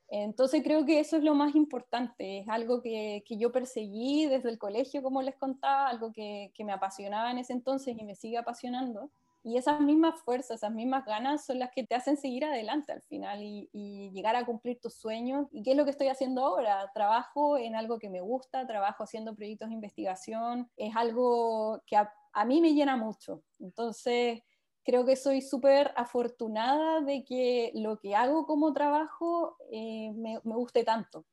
Entonces 0.10 0.64
creo 0.64 0.86
que 0.86 1.00
eso 1.00 1.18
es 1.18 1.24
lo 1.24 1.36
más 1.36 1.54
importante, 1.56 2.40
es 2.40 2.48
algo 2.48 2.82
que, 2.82 3.24
que 3.26 3.38
yo 3.38 3.52
perseguí 3.52 4.26
desde 4.26 4.50
el 4.50 4.58
colegio, 4.58 5.04
como 5.04 5.22
les 5.22 5.36
contaba, 5.36 5.90
algo 5.90 6.14
que, 6.14 6.52
que, 6.54 6.64
me 6.64 6.72
apasionaba 6.72 7.30
en 7.30 7.40
ese 7.40 7.52
entonces 7.52 7.96
y 7.98 8.06
me 8.06 8.16
sigue 8.16 8.38
apasionando. 8.38 9.12
Y 9.44 9.58
esas 9.58 9.80
mismas 9.82 10.20
fuerzas, 10.22 10.58
esas 10.58 10.74
mismas 10.74 11.06
ganas 11.06 11.46
son 11.46 11.60
las 11.60 11.72
que 11.72 11.86
te 11.86 11.96
hacen 11.96 12.18
seguir 12.18 12.46
adelante 12.46 12.92
al 12.92 13.02
final 13.04 13.42
y, 13.42 14.12
llegar 14.14 14.36
a 14.36 14.46
cumplir 14.46 14.80
tus 14.80 14.96
sueños. 14.96 15.48
¿Y 15.52 15.62
qué 15.64 15.72
es 15.72 15.78
lo 15.78 15.84
que 15.84 15.92
estoy 15.92 16.08
haciendo 16.08 16.46
ahora? 16.46 16.90
Trabajo 16.94 17.58
en 17.58 17.76
algo 17.76 18.00
que 18.00 18.10
me 18.10 18.22
gusta, 18.22 18.66
trabajo 18.66 19.04
haciendo 19.04 19.36
proyectos 19.36 19.70
de 19.70 19.76
investigación, 19.76 20.70
es 20.78 20.96
algo 20.96 21.82
que 21.86 21.98
a 21.98 22.46
mí 22.46 22.62
me 22.62 22.74
llena 22.74 22.96
mucho. 22.98 23.44
Entonces 23.60 24.42
creo 24.88 25.06
que 25.06 25.18
soy 25.18 25.42
súper 25.42 25.92
afortunada 25.98 27.02
de 27.02 27.26
que 27.26 27.72
lo 27.76 28.00
que 28.00 28.16
hago 28.16 28.48
como 28.48 28.74
trabajo 28.74 29.58
eh, 29.70 30.14
me, 30.16 30.40
me, 30.46 30.56
guste 30.56 30.86
tanto. 30.86 31.26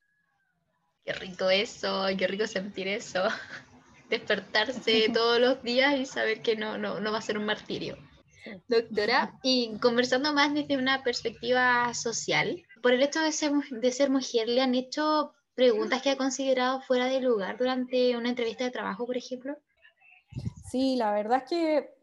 Qué 1.04 1.12
rico 1.12 1.48
eso, 1.48 2.06
qué 2.18 2.26
rico 2.26 2.48
sentir 2.48 2.88
eso. 2.88 3.22
despertarse 4.10 5.08
todos 5.14 5.40
los 5.40 5.62
días 5.62 5.94
y 5.96 6.04
saber 6.04 6.42
que 6.42 6.56
no, 6.56 6.78
no, 6.78 7.00
no 7.00 7.12
va 7.12 7.18
a 7.18 7.22
ser 7.22 7.38
un 7.38 7.46
martirio. 7.46 7.96
Doctora, 8.68 9.38
y 9.42 9.78
conversando 9.80 10.32
más 10.32 10.52
desde 10.52 10.76
una 10.76 11.04
perspectiva 11.04 11.94
social, 11.94 12.62
por 12.82 12.92
el 12.92 13.02
hecho 13.02 13.20
de 13.20 13.32
ser, 13.32 13.52
de 13.52 13.92
ser 13.92 14.10
mujer, 14.10 14.48
¿le 14.48 14.62
han 14.62 14.74
hecho 14.74 15.32
preguntas 15.54 16.02
que 16.02 16.10
ha 16.10 16.16
considerado 16.16 16.80
fuera 16.82 17.06
de 17.06 17.20
lugar 17.20 17.56
durante 17.56 18.16
una 18.16 18.30
entrevista 18.30 18.64
de 18.64 18.72
trabajo, 18.72 19.06
por 19.06 19.16
ejemplo? 19.16 19.56
Sí, 20.68 20.96
la 20.96 21.12
verdad 21.12 21.44
es 21.44 21.48
que 21.48 21.94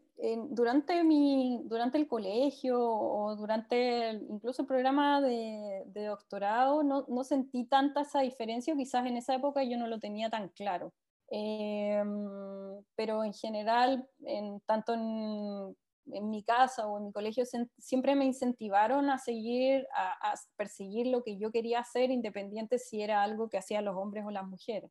durante, 0.50 1.02
mi, 1.02 1.60
durante 1.64 1.98
el 1.98 2.06
colegio 2.06 2.80
o 2.80 3.34
durante 3.34 4.12
incluso 4.30 4.62
el 4.62 4.68
programa 4.68 5.20
de, 5.20 5.84
doctorado 5.94 6.84
no, 6.84 7.04
no, 7.08 7.24
sentí 7.24 7.64
tanta 7.64 8.02
esa 8.02 8.20
diferencia, 8.20 8.76
quizás 8.76 9.04
en 9.06 9.16
esa 9.16 9.34
época 9.34 9.64
yo 9.64 9.76
no 9.76 9.88
lo 9.88 9.98
tenía 9.98 10.30
tan 10.30 10.48
claro. 10.50 10.92
Em, 11.28 12.84
pero 12.94 13.24
en 13.24 13.32
general, 13.32 14.06
en, 14.20 14.60
tanto 14.60 14.94
en, 14.94 15.76
en, 16.12 16.30
mi 16.30 16.44
casa 16.44 16.86
o 16.86 16.98
en 16.98 17.06
mi 17.06 17.12
colegio, 17.12 17.44
siempre 17.78 18.14
me 18.14 18.24
incentivaron 18.24 19.10
a 19.10 19.18
seguir, 19.18 19.86
a, 19.96 20.32
a 20.32 20.34
perseguir 20.56 21.08
lo 21.08 21.22
que 21.24 21.38
yo 21.38 21.50
quería 21.50 21.80
hacer, 21.80 22.10
independiente 22.10 22.78
si 22.78 23.02
era 23.02 23.22
algo 23.22 23.48
que 23.48 23.58
hacían 23.58 23.84
los 23.86 23.96
hombres 23.96 24.24
o 24.26 24.30
las 24.30 24.46
mujeres. 24.46 24.90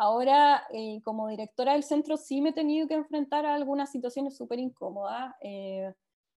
Ahora, 0.00 0.64
eh, 0.70 1.00
como 1.02 1.26
directora 1.26 1.72
del 1.72 1.82
centro, 1.82 2.16
sí 2.16 2.40
me 2.40 2.50
he 2.50 2.52
tenido 2.52 2.86
que 2.86 2.94
enfrentar 2.94 3.44
a 3.44 3.56
algunas 3.56 3.90
situaciones 3.90 4.36
súper 4.36 4.60
incómodas. 4.60 5.34
Eh, 5.40 5.92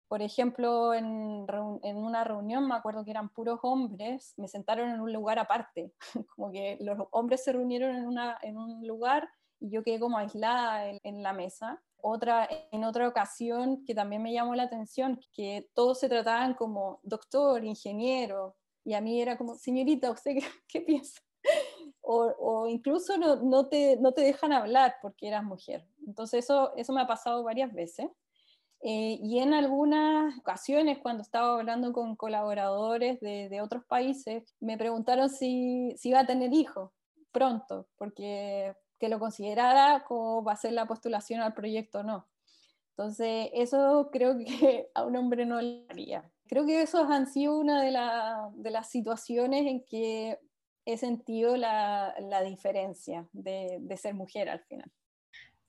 por 0.06 0.22
ejemplo, 0.22 0.94
en, 0.94 1.04
una 1.82 2.22
reunión, 2.22 2.68
me 2.68 2.76
acuerdo 2.76 3.04
que 3.04 3.10
eran 3.10 3.30
puros 3.30 3.58
hombres, 3.62 4.32
me 4.36 4.46
sentaron 4.46 4.90
en 4.90 5.00
un 5.00 5.12
lugar 5.12 5.40
aparte, 5.40 5.92
como 6.36 6.52
que 6.52 6.78
los 6.80 6.98
hombres 7.10 7.42
se 7.42 7.52
reunieron 7.52 7.96
en, 7.96 8.56
un 8.56 8.86
lugar 8.86 9.28
y 9.58 9.70
yo 9.70 9.82
quedé 9.82 9.98
como 9.98 10.18
aislada 10.18 10.88
en, 10.88 11.00
en, 11.02 11.24
la 11.24 11.32
mesa. 11.32 11.82
Otra, 12.00 12.48
en 12.70 12.84
otra 12.84 13.08
ocasión 13.08 13.84
que 13.84 13.94
también 13.94 14.22
me 14.22 14.32
llamó 14.32 14.54
la 14.54 14.62
atención, 14.62 15.20
que 15.32 15.68
todos 15.74 15.98
se 15.98 16.08
trataban 16.08 16.54
como 16.54 17.00
doctor, 17.02 17.64
ingeniero, 17.64 18.56
y 18.84 18.94
a 18.94 19.00
mí 19.00 19.20
era 19.20 19.36
como, 19.36 19.56
señorita, 19.56 20.12
¿usted 20.12 20.34
qué, 20.34 20.46
qué 20.68 20.80
piensa? 20.80 21.20
O, 22.10 22.66
incluso 22.68 23.18
no, 23.18 23.36
no, 23.36 23.66
te, 23.66 23.98
no, 23.98 24.12
te, 24.12 24.22
dejan 24.22 24.52
hablar 24.52 24.96
porque 25.02 25.28
eras 25.28 25.44
mujer. 25.44 25.84
Entonces 26.06 26.44
eso, 26.44 26.74
eso 26.76 26.92
me 26.94 27.02
ha 27.02 27.06
pasado 27.06 27.44
varias 27.44 27.72
veces. 27.74 28.08
Eh, 28.80 29.18
y 29.20 29.40
en 29.40 29.52
algunas 29.52 30.38
ocasiones, 30.38 30.98
cuando 30.98 31.22
estaba 31.22 31.58
hablando 31.58 31.92
con 31.92 32.16
colaboradores 32.16 33.20
de, 33.20 33.48
de 33.50 33.60
otros 33.60 33.84
países, 33.84 34.54
me 34.60 34.78
preguntaron 34.78 35.28
si, 35.28 35.94
si, 35.98 36.10
iba 36.10 36.20
a 36.20 36.26
tener 36.26 36.52
hijos 36.54 36.90
pronto, 37.30 37.88
porque 37.96 38.74
que 38.98 39.08
lo 39.08 39.18
considerara 39.18 40.04
como 40.04 40.42
va 40.42 40.52
a 40.52 40.56
ser 40.56 40.72
la 40.72 40.86
postulación 40.86 41.40
al 41.40 41.54
proyecto 41.54 42.00
o 42.00 42.02
no. 42.04 42.26
Entonces, 42.90 43.50
eso 43.52 44.08
creo 44.10 44.38
que 44.38 44.88
a 44.94 45.04
un 45.04 45.14
hombre 45.16 45.44
no 45.44 45.60
le 45.60 45.84
haría. 45.90 46.30
Creo 46.46 46.64
que 46.64 46.80
esos 46.80 47.10
han 47.10 47.26
sido 47.26 47.58
una 47.58 47.82
de, 47.82 47.90
la, 47.90 48.50
de 48.54 48.70
las 48.70 48.88
situaciones 48.88 49.66
en 49.66 49.84
que 49.84 50.38
he 50.88 50.96
sentido 50.96 51.56
la, 51.56 52.14
la 52.18 52.42
diferencia 52.42 53.28
de, 53.32 53.76
de, 53.78 53.96
ser 53.98 54.14
mujer 54.14 54.48
al 54.48 54.60
final. 54.60 54.90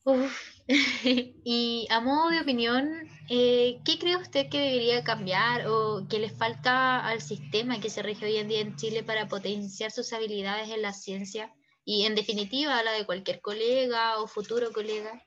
y 1.43 1.87
a 1.89 1.99
modo 1.99 2.29
de 2.29 2.39
opinión, 2.39 2.89
eh, 3.29 3.79
¿qué 3.83 3.99
cree 3.99 4.15
usted 4.15 4.49
que 4.49 4.59
debería 4.59 5.03
cambiar 5.03 5.67
o 5.67 6.07
que 6.09 6.19
le 6.19 6.29
falta 6.29 7.05
al 7.05 7.21
sistema 7.21 7.81
que 7.81 7.89
se 7.89 8.01
rige 8.01 8.25
hoy 8.25 8.37
en 8.37 8.47
día 8.47 8.61
en 8.61 8.77
Chile 8.77 9.03
para 9.03 9.27
potenciar 9.27 9.91
sus 9.91 10.13
habilidades 10.13 10.69
en 10.69 10.81
la 10.81 10.93
ciencia 10.93 11.53
y 11.83 12.05
en 12.05 12.15
definitiva 12.15 12.81
la 12.81 12.93
de 12.93 13.05
cualquier 13.05 13.41
colega 13.41 14.21
o 14.21 14.27
futuro 14.27 14.71
colega? 14.71 15.21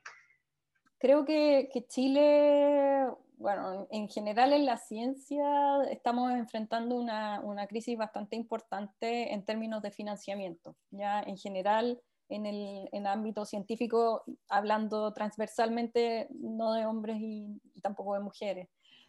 Creo 0.99 1.27
que, 1.27 1.69
que 1.71 1.87
Chile 1.87 3.09
bueno, 3.43 3.89
en 3.91 4.09
general 4.09 4.53
en 4.53 4.65
la 4.65 4.77
ciencia 4.77 5.83
estamos 5.91 6.31
enfrentando 6.33 6.95
una, 6.95 7.41
una, 7.41 7.67
crisis 7.67 7.99
bastante 7.99 8.37
importante 8.37 9.35
en 9.35 9.45
términos 9.45 9.83
de 9.83 9.91
financiamiento. 9.91 10.77
Ya 10.91 11.21
en 11.21 11.37
general, 11.37 12.01
en 12.29 12.47
el, 12.47 12.89
en 12.93 13.07
ámbito 13.09 13.45
científico, 13.45 14.23
hablando 14.49 15.13
transversalmente, 15.13 16.29
no 16.31 16.73
de 16.73 16.87
hombres 16.87 17.19
y, 17.21 17.61
tampoco 17.83 18.15
de 18.15 18.21
mujeres, 18.21 18.69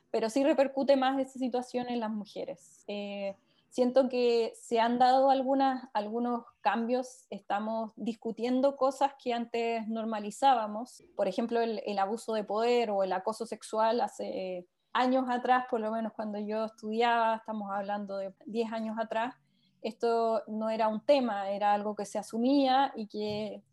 pero 0.09 0.31
sí 0.31 0.43
repercute 0.43 0.95
más 0.95 1.19
esa 1.19 1.37
situación 1.37 1.87
en 1.89 1.99
las 1.99 2.09
mujeres. 2.09 2.83
Eh, 2.87 3.35
siento 3.73 4.07
que 4.07 4.53
se 4.55 4.79
han 4.79 4.99
dado 4.99 5.31
algunos 5.31 6.45
cambios, 6.61 7.25
estamos 7.31 7.91
discutiendo 7.95 8.75
cosas 8.75 9.13
que 9.21 9.33
antes 9.33 9.87
normalizábamos, 9.87 11.03
por 11.15 11.27
ejemplo, 11.27 11.59
el, 11.59 11.81
el, 11.87 11.97
abuso 11.97 12.35
de 12.35 12.43
poder 12.43 12.91
o 12.91 13.01
el 13.01 13.11
acoso 13.11 13.47
sexual 13.47 14.01
hace 14.01 14.67
años 14.93 15.25
atrás, 15.27 15.65
por 15.71 15.79
lo 15.79 15.89
menos 15.89 16.13
cuando 16.13 16.37
yo 16.37 16.65
estudiaba, 16.65 17.37
estamos 17.37 17.71
hablando 17.71 18.17
de 18.17 18.31
10 18.45 18.71
años 18.73 18.95
atrás, 18.99 19.33
esto 19.81 20.43
no 20.45 20.69
era 20.69 20.87
un 20.87 21.03
tema, 21.03 21.49
era 21.49 21.73
algo 21.73 21.95
que 21.95 22.05
se 22.05 22.19
asumía 22.19 22.93
y 22.95 23.07
que 23.07 23.63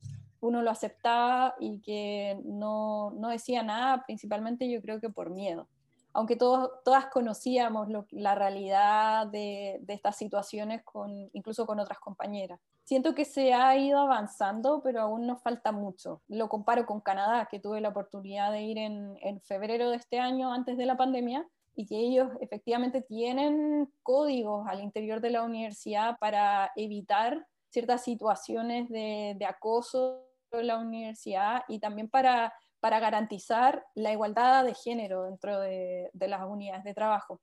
uno 0.40 0.62
lo 0.62 0.70
aceptaba 0.70 1.56
y 1.60 1.78
que 1.82 2.40
no, 2.46 3.10
no 3.10 3.28
decía 3.28 3.62
nada, 3.62 4.02
principalmente 4.06 4.70
yo 4.70 4.80
creo 4.80 4.98
que 4.98 5.10
por 5.10 5.28
miedo 5.28 5.68
aunque 6.12 6.36
todos, 6.36 6.70
todas 6.84 7.06
conocíamos 7.06 7.88
la 8.10 8.34
realidad 8.34 9.26
de, 9.26 9.82
estas 9.88 10.16
situaciones, 10.16 10.82
con, 10.84 11.30
incluso 11.32 11.66
con 11.66 11.78
otras 11.80 11.98
compañeras. 11.98 12.60
Siento 12.84 13.14
que 13.14 13.24
se 13.24 13.52
ha 13.52 13.76
ido 13.76 14.00
avanzando, 14.00 14.80
pero 14.82 15.02
aún 15.02 15.26
nos 15.26 15.40
falta 15.42 15.70
mucho. 15.70 16.22
Lo 16.28 16.48
comparo 16.48 16.86
con 16.86 17.00
Canadá, 17.00 17.46
que 17.50 17.60
tuve 17.60 17.80
la 17.80 17.90
oportunidad 17.90 18.50
de 18.50 18.62
ir 18.62 18.78
en, 18.78 19.16
en 19.20 19.40
febrero 19.42 19.90
de 19.90 19.96
este 19.96 20.18
año, 20.18 20.52
antes 20.52 20.76
de 20.76 20.86
la 20.86 20.96
pandemia, 20.96 21.46
y 21.76 21.86
que 21.86 21.96
ellos 21.96 22.28
efectivamente 22.40 23.00
tienen 23.02 23.92
códigos 24.02 24.66
al 24.66 24.80
interior 24.80 25.20
de 25.20 25.30
la 25.30 25.44
universidad 25.44 26.18
para 26.18 26.72
evitar 26.74 27.46
ciertas 27.70 28.02
situaciones 28.02 28.88
de, 28.88 29.36
de 29.38 29.44
acoso 29.46 30.26
en 30.52 30.66
la 30.66 30.78
universidad 30.78 31.62
y 31.68 31.78
también 31.78 32.08
para 32.08 32.52
para 32.80 32.98
garantizar 32.98 33.86
la 33.94 34.12
igualdad 34.12 34.64
de 34.64 34.74
género 34.74 35.24
dentro 35.24 35.60
de, 35.60 36.10
las 36.14 36.42
unidades 36.46 36.84
de 36.84 36.94
trabajo. 36.94 37.40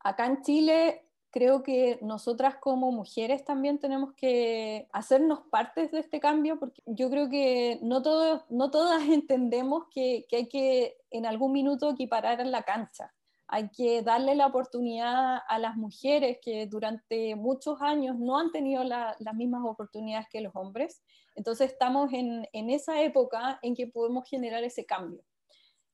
Acá 0.00 0.26
en 0.26 0.42
Chile 0.42 1.08
creo 1.30 1.62
que 1.62 1.98
nosotras 2.00 2.56
como 2.60 2.92
mujeres 2.92 3.44
también 3.44 3.78
tenemos 3.78 4.12
que 4.14 4.88
hacernos 4.92 5.40
partes 5.50 5.90
de 5.90 5.98
este 5.98 6.20
cambio, 6.20 6.58
porque 6.60 6.80
yo 6.86 7.10
creo 7.10 7.28
que 7.28 7.80
no, 7.82 8.02
no 8.48 8.70
todas 8.70 9.02
entendemos 9.08 9.84
que, 9.90 10.26
que, 10.28 10.36
hay 10.36 10.48
que 10.48 10.96
en 11.10 11.26
algún 11.26 11.52
minuto 11.52 11.90
equiparar 11.90 12.40
en 12.40 12.52
la 12.52 12.62
cancha. 12.62 13.12
Hay 13.54 13.68
que 13.70 14.02
darle 14.02 14.34
la 14.34 14.46
oportunidad 14.46 15.38
a 15.46 15.58
las 15.58 15.76
mujeres 15.76 16.38
que 16.42 16.66
durante 16.66 17.36
muchos 17.36 17.80
años 17.80 18.18
no 18.18 18.38
han 18.38 18.50
tenido 18.50 18.82
las 18.82 19.34
mismas 19.34 19.62
oportunidades 19.64 20.26
que 20.30 20.40
los 20.40 20.54
hombres 20.56 21.02
entonces 21.34 21.72
estamos 21.72 22.12
en, 22.12 22.70
esa 22.70 23.02
época 23.02 23.58
en 23.62 23.74
que 23.74 23.86
podemos 23.86 24.28
generar 24.28 24.62
ese 24.64 24.86
cambio. 24.86 25.22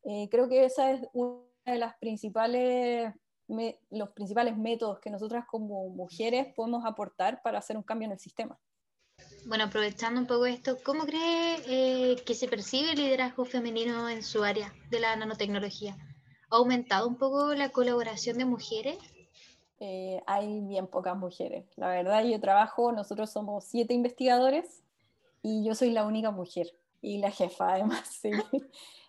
Eh, 0.05 0.29
creo 0.31 0.49
que 0.49 0.65
esa 0.65 0.93
es 0.93 1.03
una 1.13 1.43
de 1.65 1.79
las 1.79 1.97
principales, 1.99 3.13
los 3.91 4.11
principales 4.11 4.57
métodos 4.57 5.01
que 5.01 5.11
nosotras 5.11 5.45
como 5.47 5.89
mujeres 5.91 6.53
podemos 6.55 6.85
aportar 6.85 7.43
para 7.43 7.59
hacer 7.59 7.77
un 7.77 7.83
cambio 7.83 8.07
en 8.07 8.13
el 8.13 8.19
sistema. 8.19 8.59
Bueno, 9.47 9.65
aprovechando 9.65 10.21
un 10.21 10.27
poco 10.27 10.47
esto, 10.47 10.79
¿cómo 10.83 11.05
cree 11.05 11.57
eh, 11.67 12.17
que 12.25 12.35
se 12.35 12.49
percibe 12.49 12.93
el 12.93 12.99
liderazgo 12.99 13.45
femenino 13.45 14.09
en 14.09 14.23
su 14.23 14.45
área 14.45 14.73
de 14.91 15.01
la 15.01 15.17
nanotecnología? 15.17 15.97
¿Ha 16.51 16.57
aumentado 16.57 17.07
un 17.07 17.17
poco 17.17 17.55
la 17.55 17.71
colaboración 17.71 18.37
de 18.39 18.45
mujeres? 18.45 18.99
Eh, 19.79 20.21
hay 20.27 20.61
bien 20.61 20.89
pocas 20.89 21.17
mujeres. 21.17 21.65
La 21.77 21.89
verdad, 21.89 22.25
yo 22.25 22.41
trabajo, 22.41 22.93
nosotros 22.93 23.31
somos 23.31 23.65
siete 23.65 23.95
investigadores 23.95 24.83
y 25.43 25.65
yo 25.65 25.75
soy 25.75 25.93
la 25.93 26.05
única 26.05 26.31
mujer 26.31 26.67
y 27.01 27.19
la 27.19 27.31
jefa 27.31 27.69
además. 27.75 28.09
Sí. 28.21 28.31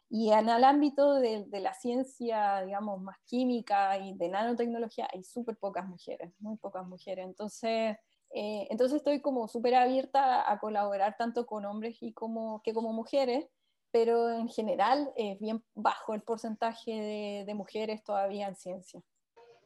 Y 0.10 0.32
en 0.32 0.50
el 0.50 0.64
ámbito 0.64 1.16
de, 1.16 1.48
la 1.52 1.74
ciencia, 1.74 2.62
digamos, 2.64 3.02
más 3.02 3.18
química 3.26 3.98
y 3.98 4.14
de 4.14 4.28
nanotecnología, 4.28 5.08
hay 5.12 5.24
súper 5.24 5.58
pocas 5.58 5.88
mujeres, 5.88 6.32
muy 6.40 6.58
pocas 6.58 6.86
mujeres. 6.86 7.26
Entonces, 7.26 7.98
eh, 8.34 8.68
entonces 8.70 8.98
estoy 8.98 9.22
como 9.22 9.48
súper 9.48 9.76
abierta 9.76 10.52
a 10.52 10.60
colaborar 10.60 11.16
tanto 11.18 11.46
con 11.46 11.66
hombres 11.66 11.98
y 12.02 12.14
como, 12.14 12.62
que 12.62 12.74
como 12.74 12.94
mujeres, 12.94 13.48
pero 13.92 14.30
en 14.32 14.50
general 14.50 15.12
es 15.16 15.40
bien 15.40 15.64
bajo 15.76 16.14
el 16.14 16.22
porcentaje 16.22 16.92
de, 16.92 17.44
de 17.46 17.54
mujeres 17.54 18.04
todavía 18.04 18.48
en 18.48 18.56
ciencia. 18.56 19.02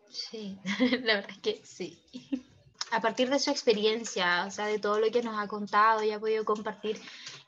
Sí, 0.10 0.58
la 1.04 1.16
verdad 1.16 1.32
es 1.32 1.40
que 1.40 1.66
sí 1.66 2.00
a 2.92 3.02
partir 3.02 3.30
de 3.30 3.40
su 3.40 3.52
experiencia, 3.52 4.46
o 4.48 4.52
sea, 4.52 4.68
de 4.68 4.80
todo 4.80 5.00
lo 5.00 5.12
que 5.12 5.24
nos 5.24 5.38
ha 5.38 5.48
contado 5.48 6.04
y 6.04 6.12
ha 6.12 6.20
podido 6.20 6.46
compartir, 6.46 7.00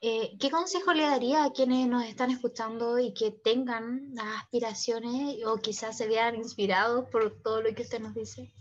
eh, 0.02 0.36
¿qué 0.40 0.50
consejo 0.50 0.94
le 0.94 1.04
daría 1.04 1.46
a 1.46 1.54
quienes 1.54 1.88
nos 1.88 2.04
están 2.04 2.32
escuchando 2.32 3.00
y 3.00 3.14
que 3.14 3.32
tengan 3.32 4.14
las 4.14 4.44
aspiraciones 4.44 5.38
o 5.46 5.58
quizás 5.58 5.98
se 5.98 6.08
vean 6.08 6.36
inspirados 6.36 7.08
por 7.10 7.42
todo 7.42 7.62
lo 7.62 7.74
que 7.74 7.84
usted 7.84 8.00
nos 8.00 8.14
dice? 8.14 8.52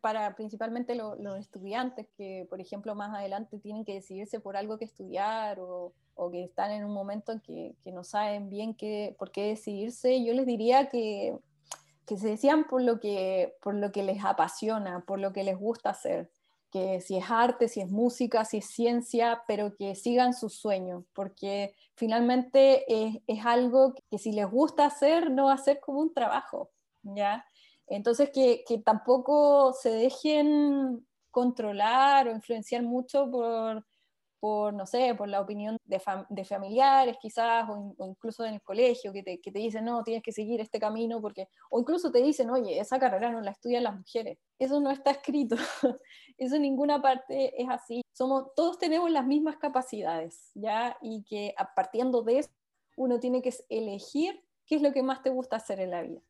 Para 0.00 0.34
principalmente 0.34 0.94
los 0.94 1.38
estudiantes 1.38 2.06
que, 2.16 2.46
por 2.48 2.60
ejemplo, 2.60 2.94
más 2.94 3.14
adelante 3.14 3.58
tienen 3.58 3.84
que 3.84 3.94
decidirse 3.94 4.40
por 4.40 4.56
algo 4.56 4.78
que 4.78 4.86
estudiar 4.86 5.60
o, 5.60 5.92
o 6.14 6.30
que 6.30 6.44
están 6.44 6.70
en 6.70 6.84
un 6.84 6.94
momento 6.94 7.32
en 7.32 7.40
que, 7.40 7.74
que 7.82 7.92
no 7.92 8.02
saben 8.02 8.48
bien 8.48 8.74
qué, 8.74 9.14
por 9.18 9.30
qué 9.30 9.48
decidirse, 9.48 10.24
yo 10.24 10.32
les 10.32 10.46
diría 10.46 10.88
que, 10.88 11.36
que 12.06 12.16
se 12.16 12.28
decían 12.28 12.66
por 12.66 12.82
lo 12.82 12.98
que, 12.98 13.54
por 13.62 13.74
lo 13.74 13.92
que 13.92 14.02
les 14.02 14.24
apasiona, 14.24 15.04
por 15.06 15.18
lo 15.18 15.32
que 15.32 15.44
les 15.44 15.58
gusta 15.58 15.90
hacer 15.90 16.30
que 16.70 17.00
si 17.00 17.16
es 17.16 17.24
arte, 17.30 17.68
si 17.68 17.80
es 17.80 17.90
música, 17.90 18.44
si 18.44 18.58
es 18.58 18.66
ciencia, 18.66 19.42
pero 19.46 19.74
que 19.74 19.94
sigan 19.94 20.34
sus 20.34 20.54
sueños, 20.54 21.04
porque 21.12 21.74
finalmente 21.96 22.84
es, 22.88 23.44
algo 23.44 23.94
que 24.10 24.18
si 24.18 24.32
les 24.32 24.48
gusta 24.48 24.86
hacer, 24.86 25.30
no 25.30 25.46
va 25.46 25.54
a 25.54 25.58
ser 25.58 25.80
como 25.80 26.00
un 26.00 26.14
trabajo, 26.14 26.70
¿ya? 27.02 27.44
Entonces 27.90 28.30
que, 28.30 28.64
que 28.66 28.78
tampoco 28.78 29.72
se 29.72 29.90
dejen 29.90 31.06
controlar 31.30 32.28
o 32.28 32.32
influenciar 32.32 32.82
mucho 32.82 33.30
por, 33.30 33.84
por, 34.40 34.72
no 34.72 34.86
sé, 34.86 35.14
por 35.14 35.28
la 35.28 35.40
opinión 35.40 35.76
de, 35.84 36.00
de 36.30 36.44
familiares 36.44 37.16
quizás, 37.20 37.68
o, 37.68 37.94
incluso 38.06 38.44
en 38.44 38.54
el 38.54 38.62
colegio, 38.62 39.12
que 39.12 39.22
te, 39.22 39.40
que 39.40 39.52
te, 39.52 39.58
dicen, 39.58 39.84
no, 39.84 40.02
tienes 40.02 40.22
que 40.22 40.32
seguir 40.32 40.60
este 40.60 40.80
camino, 40.80 41.20
porque, 41.20 41.48
o 41.68 41.80
incluso 41.80 42.10
te 42.10 42.22
dicen, 42.22 42.48
oye, 42.50 42.78
esa 42.78 42.98
carrera 42.98 43.30
no 43.30 43.40
la 43.40 43.50
estudian 43.50 43.84
las 43.84 43.96
mujeres. 43.96 44.38
Eso 44.58 44.80
no 44.80 44.90
está 44.90 45.10
escrito, 45.10 45.56
eso 46.38 46.56
en 46.56 46.62
ninguna 46.62 47.02
parte 47.02 47.60
es 47.60 47.68
así. 47.68 48.02
Somos, 48.12 48.54
todos 48.54 48.78
tenemos 48.78 49.10
las 49.10 49.26
mismas 49.26 49.56
capacidades, 49.58 50.50
¿ya? 50.54 50.96
Y 51.02 51.22
que 51.24 51.54
partiendo 51.76 52.22
de 52.22 52.38
eso, 52.38 52.50
uno 52.96 53.20
tiene 53.20 53.42
que 53.42 53.52
elegir 53.68 54.42
qué 54.66 54.76
es 54.76 54.82
lo 54.82 54.92
que 54.92 55.02
más 55.02 55.22
te 55.22 55.30
gusta 55.30 55.56
hacer 55.56 55.80
en 55.80 55.90
la 55.90 56.02
vida. 56.02 56.20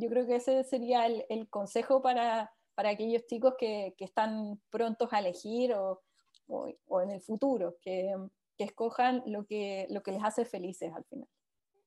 Yo 0.00 0.08
creo 0.08 0.26
que 0.26 0.36
ese 0.36 0.64
sería 0.64 1.06
el, 1.06 1.24
el 1.28 1.48
consejo 1.48 2.02
para, 2.02 2.52
para 2.74 2.90
aquellos 2.90 3.26
chicos 3.26 3.54
que, 3.58 3.94
que 3.96 4.04
están 4.04 4.60
prontos 4.70 5.12
a 5.12 5.20
elegir 5.20 5.74
o 5.74 6.02
o, 6.50 7.00
en 7.00 7.10
el 7.10 7.20
futuro, 7.20 7.76
que, 7.80 8.14
que, 8.56 8.64
escojan 8.64 9.22
lo 9.26 9.46
que, 9.46 9.86
lo 9.90 10.02
que 10.02 10.12
les 10.12 10.22
hace 10.22 10.44
felices 10.44 10.92
al 10.94 11.04
final. 11.04 11.28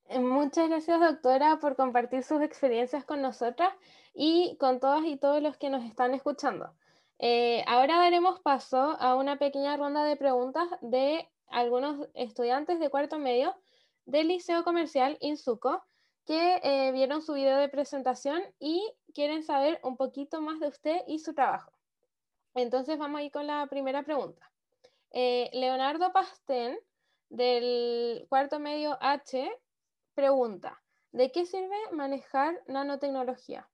Eh, 0.10 0.20
muchas 0.20 0.70
gracias, 0.70 1.00
doctora, 1.00 1.60
por 1.60 1.76
compartir 1.76 2.24
sus 2.24 2.42
experiencias 2.42 3.06
con 3.06 3.22
nosotras 3.22 3.74
y 4.14 4.58
con 4.58 4.80
todas 4.80 5.06
y 5.06 5.18
todos 5.18 5.42
los 5.42 5.58
que 5.58 5.70
nos 5.70 5.84
están 5.86 6.14
escuchando. 6.14 6.74
Eh, 7.20 7.64
ahora 7.68 7.98
daremos 7.98 8.40
paso 8.42 8.98
a 9.00 9.16
una 9.16 9.38
pequeña 9.38 9.78
ronda 9.78 10.04
de 10.04 10.18
preguntas 10.18 10.68
de 10.82 11.30
algunos 11.48 12.08
estudiantes 12.16 12.80
de 12.80 12.90
cuarto 12.90 13.20
medio 13.20 13.56
del 14.06 14.28
Liceo 14.28 14.64
Comercial 14.64 15.18
Insuco 15.22 15.84
que 16.26 16.60
eh, 16.64 16.92
vieron 16.92 17.22
su 17.22 17.34
video 17.34 17.58
de 17.58 17.70
presentación 17.70 18.42
y 18.60 18.82
quieren 19.14 19.44
saber 19.44 19.80
un 19.84 19.98
poquito 19.98 20.42
más 20.42 20.60
de 20.60 20.68
usted 20.68 21.02
y 21.08 21.20
su 21.20 21.34
trabajo. 21.34 21.72
Entonces 22.56 22.98
vamos 22.98 23.20
a 23.20 23.24
ir 23.24 23.32
con 23.32 23.48
la 23.48 23.66
primera 23.68 24.04
pregunta. 24.04 24.50
Eh, 25.12 25.50
Leonardo 25.54 26.12
Pastén, 26.14 26.78
del 27.30 28.26
cuarto 28.30 28.60
medio 28.60 28.98
H, 29.02 29.52
pregunta, 30.14 30.82
¿de 31.12 31.32
qué 31.32 31.46
sirve 31.46 31.76
manejar 31.92 32.62
nanotecnología? 32.68 33.68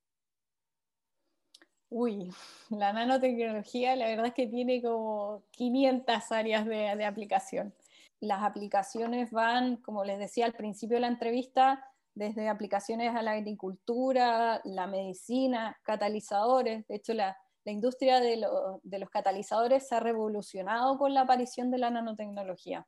Uy, 1.88 2.32
la 2.70 2.92
nanotecnología 2.92 3.96
la 3.96 4.06
verdad 4.06 4.26
es 4.26 4.34
que 4.34 4.46
tiene 4.46 4.82
como 4.82 5.42
500 5.52 6.32
áreas 6.32 6.66
de, 6.66 6.96
de 6.96 7.04
aplicación. 7.04 7.74
Las 8.20 8.42
aplicaciones 8.42 9.30
van, 9.30 9.76
como 9.76 10.04
les 10.04 10.18
decía 10.18 10.46
al 10.46 10.52
principio 10.52 10.96
de 10.96 11.02
la 11.02 11.08
entrevista, 11.08 11.89
desde 12.14 12.48
aplicaciones 12.48 13.14
a 13.14 13.22
la 13.22 13.32
agricultura, 13.32 14.60
la 14.64 14.86
medicina, 14.86 15.78
catalizadores. 15.82 16.86
De 16.88 16.96
hecho, 16.96 17.14
la, 17.14 17.36
industria 17.64 18.18
de, 18.20 18.36
los 18.36 19.10
catalizadores 19.10 19.86
se 19.86 19.94
ha 19.94 20.00
revolucionado 20.00 20.98
con 20.98 21.14
la 21.14 21.20
aparición 21.20 21.70
de 21.70 21.78
la 21.78 21.90
nanotecnología. 21.90 22.86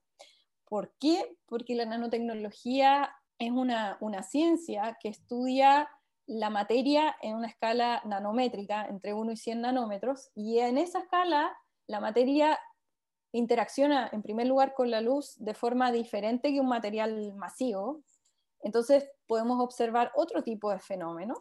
¿Por 0.65 0.93
qué? 0.99 1.37
Porque 1.47 1.75
la 1.75 1.85
nanotecnología 1.85 3.15
es 3.39 3.51
una, 3.51 3.99
ciencia 4.23 4.97
que 5.01 5.09
estudia 5.09 5.89
la 6.27 6.51
materia 6.51 7.17
en 7.21 7.37
una 7.37 7.49
escala 7.49 8.01
nanométrica, 8.05 8.87
entre 8.87 9.15
1 9.15 9.33
y 9.33 9.37
100 9.37 9.61
nanómetros, 9.61 10.31
y 10.35 10.59
en 10.59 10.79
esa 10.79 11.01
escala 11.01 11.57
la 11.87 12.01
materia 12.01 12.59
interacciona 13.33 14.09
en 14.13 14.23
primer 14.23 14.47
lugar 14.47 14.75
con 14.75 14.91
la 14.91 15.01
luz 15.01 15.35
de 15.39 15.55
forma 15.55 15.91
diferente 15.91 16.53
que 16.53 16.61
un 16.61 16.69
material 16.69 17.35
masivo. 17.35 18.03
Entonces 18.63 19.11
podemos 19.27 19.61
observar 19.61 20.13
otro 20.15 20.43
tipo 20.43 20.71
de 20.71 20.79
fenómenos 20.79 21.39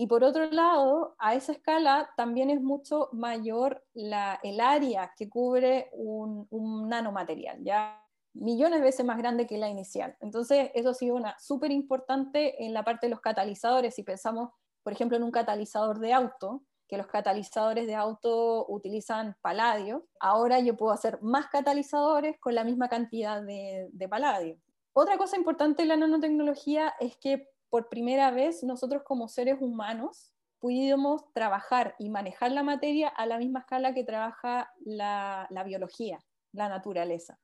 y 0.00 0.06
por 0.06 0.22
otro 0.22 0.46
lado, 0.46 1.16
a 1.18 1.34
esa 1.34 1.50
escala 1.50 2.08
también 2.16 2.50
es 2.50 2.62
mucho 2.62 3.08
mayor 3.10 3.84
la, 3.94 4.38
el 4.44 4.60
área 4.60 5.12
que 5.16 5.28
cubre 5.28 5.90
un, 5.92 6.46
nanomaterial, 6.88 7.64
ya 7.64 8.00
millones 8.32 8.78
de 8.78 8.84
veces 8.84 9.04
más 9.04 9.18
grande 9.18 9.48
que 9.48 9.58
la 9.58 9.68
inicial. 9.68 10.16
Entonces, 10.20 10.70
eso 10.74 10.90
ha 10.90 10.94
sido 10.94 11.16
una 11.16 11.36
súper 11.40 11.72
importante 11.72 12.64
en 12.64 12.74
la 12.74 12.84
parte 12.84 13.08
de 13.08 13.10
los 13.10 13.20
catalizadores. 13.20 13.96
Si 13.96 14.04
pensamos, 14.04 14.50
por 14.84 14.92
ejemplo, 14.92 15.16
en 15.16 15.24
un 15.24 15.32
catalizador 15.32 15.98
de 15.98 16.12
auto, 16.12 16.62
que 16.86 16.96
los 16.96 17.08
catalizadores 17.08 17.88
de 17.88 17.96
auto 17.96 18.66
utilizan 18.68 19.34
paladio, 19.40 20.06
ahora 20.20 20.60
yo 20.60 20.76
puedo 20.76 20.92
hacer 20.92 21.20
más 21.22 21.48
catalizadores 21.48 22.38
con 22.38 22.54
la 22.54 22.62
misma 22.62 22.88
cantidad 22.88 23.42
de 23.42 24.08
paladio. 24.08 24.60
Otra 25.00 25.16
cosa 25.16 25.36
importante 25.36 25.82
de 25.82 25.88
la 25.88 25.96
nanotecnología 25.96 26.92
es 26.98 27.16
que 27.18 27.48
por 27.70 27.88
primera 27.88 28.32
vez 28.32 28.64
nosotros 28.64 29.04
como 29.04 29.28
seres 29.28 29.58
humanos 29.60 30.32
pudimos 30.58 31.32
trabajar 31.32 31.94
y 32.00 32.10
manejar 32.10 32.50
la 32.50 32.64
materia 32.64 33.06
a 33.06 33.24
la 33.24 33.38
misma 33.38 33.60
escala 33.60 33.94
que 33.94 34.02
trabaja 34.02 34.72
la, 34.84 35.46
biología, 35.64 36.18
la 36.50 36.68
naturaleza. 36.68 37.38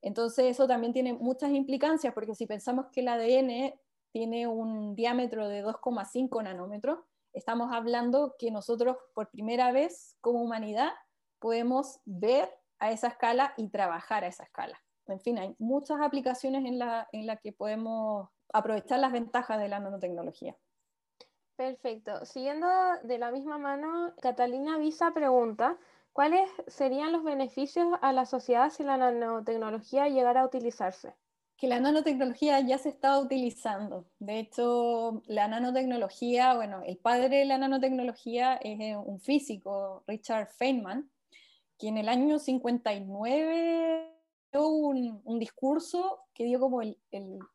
Entonces 0.00 0.46
eso 0.46 0.66
también 0.66 0.92
tiene 0.92 1.12
muchas 1.12 1.52
implicancias, 1.52 2.12
porque 2.14 2.34
si 2.34 2.48
pensamos 2.48 2.86
que 2.90 3.02
el 3.02 3.08
ADN 3.10 3.78
tiene 4.10 4.48
un 4.48 4.96
diámetro 4.96 5.48
de 5.48 5.64
2,5 5.64 6.42
nanómetros, 6.42 6.98
estamos 7.32 7.72
hablando 7.72 8.34
que 8.40 8.50
nosotros 8.50 8.96
por 9.14 9.30
primera 9.30 9.70
vez 9.70 10.16
como 10.20 10.42
humanidad 10.42 10.90
podemos 11.38 12.00
ver 12.06 12.50
a 12.80 12.90
esa 12.90 13.06
escala 13.06 13.54
y 13.56 13.68
trabajar 13.68 14.24
a 14.24 14.26
esa 14.26 14.42
escala. 14.42 14.81
En 15.06 15.20
fin, 15.20 15.38
hay 15.38 15.54
muchas 15.58 16.00
aplicaciones 16.00 16.64
en 16.64 16.78
las 16.78 17.06
en 17.12 17.26
la 17.26 17.36
que 17.36 17.52
podemos 17.52 18.28
aprovechar 18.52 19.00
las 19.00 19.12
ventajas 19.12 19.58
de 19.58 19.68
la 19.68 19.80
nanotecnología. 19.80 20.56
Perfecto. 21.56 22.24
Siguiendo 22.24 22.66
de 23.02 23.18
la 23.18 23.30
misma 23.30 23.58
mano, 23.58 24.14
Catalina 24.20 24.78
Visa 24.78 25.12
pregunta, 25.12 25.78
¿cuáles 26.12 26.50
serían 26.66 27.12
los 27.12 27.24
beneficios 27.24 27.86
a 28.00 28.12
la 28.12 28.26
sociedad 28.26 28.70
si 28.70 28.82
la 28.82 28.96
nanotecnología 28.96 30.08
llegara 30.08 30.40
a 30.40 30.46
utilizarse? 30.46 31.14
Que 31.56 31.68
la 31.68 31.78
nanotecnología 31.78 32.58
ya 32.60 32.78
se 32.78 32.88
está 32.88 33.18
utilizando. 33.18 34.06
De 34.18 34.40
hecho, 34.40 35.22
la 35.26 35.46
nanotecnología, 35.46 36.54
bueno, 36.54 36.82
el 36.84 36.96
padre 36.96 37.38
de 37.38 37.44
la 37.44 37.58
nanotecnología 37.58 38.56
es 38.56 38.80
eh, 38.80 38.96
un 38.96 39.20
físico, 39.20 40.02
Richard 40.08 40.48
Feynman, 40.48 41.10
que 41.78 41.88
en 41.88 41.98
el 41.98 42.08
año 42.08 42.38
59 42.38 44.01
un, 44.54 45.20
un, 45.24 45.38
discurso 45.38 46.20
que 46.34 46.44
dio 46.44 46.60
como 46.60 46.82
el, 46.82 46.98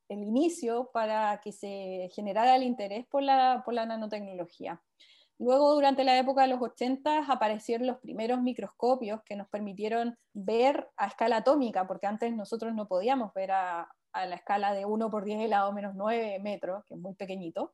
inicio 0.10 0.90
para 0.92 1.40
que 1.42 1.52
se 1.52 2.10
generara 2.14 2.56
el 2.56 2.64
interés 2.64 3.06
por 3.08 3.24
la, 3.24 3.64
nanotecnología. 3.68 4.82
Luego, 5.40 5.76
durante 5.76 6.04
la 6.04 6.18
época 6.18 6.42
de 6.42 6.48
los 6.48 6.62
80, 6.62 7.26
aparecieron 7.28 7.88
los 7.88 7.98
primeros 8.00 8.42
microscopios 8.42 9.22
que 9.24 9.36
nos 9.36 9.48
permitieron 9.50 10.18
ver 10.34 10.90
a 10.98 11.08
escala 11.08 11.38
atómica, 11.38 11.86
porque 11.86 12.08
antes 12.08 12.34
nosotros 12.34 12.74
no 12.74 12.88
podíamos 12.88 13.34
ver 13.34 13.52
a, 13.52 13.88
a 14.14 14.26
la 14.26 14.36
escala 14.36 14.74
de 14.74 14.86
1 14.86 15.12
por 15.12 15.26
10 15.26 15.42
elevado 15.42 15.72
menos 15.74 15.94
9 15.96 16.40
metros, 16.40 16.84
que 16.86 16.96
es 16.96 17.00
muy 17.00 17.14
pequeñito. 17.14 17.74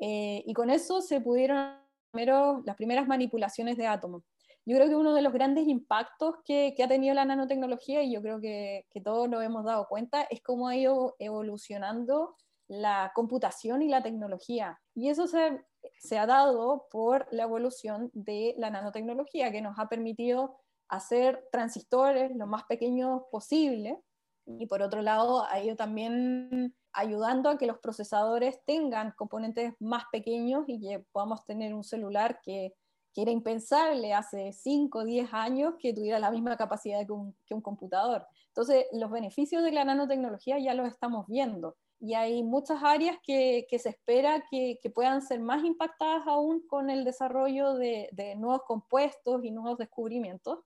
Eh, 0.00 0.42
y 0.46 0.54
con 0.54 0.70
eso 0.70 1.02
se 1.02 1.20
pudieron 1.20 1.76
primero, 2.10 2.62
las 2.64 2.76
primeras 2.76 3.06
manipulaciones 3.06 3.76
de 3.76 3.86
átomos 3.86 4.22
yo 4.68 4.76
creo 4.76 4.88
que 4.90 4.96
uno 4.96 5.14
de 5.14 5.22
los 5.22 5.32
grandes 5.32 5.66
impactos 5.66 6.36
que, 6.44 6.74
ha 6.84 6.88
tenido 6.88 7.14
la 7.14 7.24
nanotecnología, 7.24 8.02
y 8.02 8.12
yo 8.12 8.20
creo 8.20 8.38
que, 8.38 8.84
todos 9.02 9.26
nos 9.26 9.42
hemos 9.42 9.64
dado 9.64 9.88
cuenta, 9.88 10.24
es 10.24 10.42
cómo 10.42 10.68
ha 10.68 10.76
ido 10.76 11.16
evolucionando 11.18 12.36
la 12.68 13.10
computación 13.14 13.80
y 13.80 13.88
la 13.88 14.02
tecnología. 14.02 14.78
Y 14.94 15.08
eso 15.08 15.26
se, 15.26 15.64
se 15.98 16.18
ha 16.18 16.26
dado 16.26 16.86
por 16.90 17.26
la 17.30 17.44
evolución 17.44 18.10
de 18.12 18.54
la 18.58 18.68
nanotecnología, 18.68 19.50
que 19.50 19.62
nos 19.62 19.78
ha 19.78 19.88
permitido 19.88 20.58
hacer 20.88 21.48
transistores 21.50 22.36
lo 22.36 22.46
más 22.46 22.64
pequeños 22.64 23.22
posible. 23.30 23.98
Y 24.44 24.66
por 24.66 24.82
otro 24.82 25.00
lado, 25.00 25.46
ha 25.48 25.60
ido 25.60 25.76
también 25.76 26.74
ayudando 26.92 27.48
a 27.48 27.56
que 27.56 27.64
los 27.64 27.78
procesadores 27.78 28.62
tengan 28.66 29.12
componentes 29.12 29.72
más 29.80 30.04
pequeños 30.12 30.64
y 30.66 30.78
que 30.78 31.06
podamos 31.10 31.46
tener 31.46 31.72
un 31.72 31.84
celular 31.84 32.40
que 32.42 32.74
que 33.14 33.22
era 33.22 33.30
impensable 33.30 34.14
hace 34.14 34.52
5 34.52 34.98
o 34.98 35.04
10 35.04 35.32
años 35.32 35.74
que 35.78 35.92
tuviera 35.92 36.18
la 36.18 36.30
misma 36.30 36.56
capacidad 36.56 37.06
que 37.06 37.12
un, 37.12 37.62
computador. 37.62 38.26
Entonces, 38.48 38.86
los 38.92 39.10
beneficios 39.10 39.62
de 39.62 39.72
la 39.72 39.84
nanotecnología 39.84 40.58
ya 40.58 40.74
los 40.74 40.88
estamos 40.88 41.26
viendo 41.26 41.76
y 42.00 42.14
hay 42.14 42.42
muchas 42.42 42.82
áreas 42.82 43.16
que, 43.22 43.66
se 43.78 43.88
espera 43.88 44.44
que, 44.50 44.78
puedan 44.94 45.20
ser 45.22 45.40
más 45.40 45.64
impactadas 45.64 46.26
aún 46.26 46.64
con 46.66 46.90
el 46.90 47.04
desarrollo 47.04 47.74
de, 47.74 48.08
de, 48.12 48.36
nuevos 48.36 48.62
compuestos 48.66 49.44
y 49.44 49.50
nuevos 49.50 49.78
descubrimientos. 49.78 50.60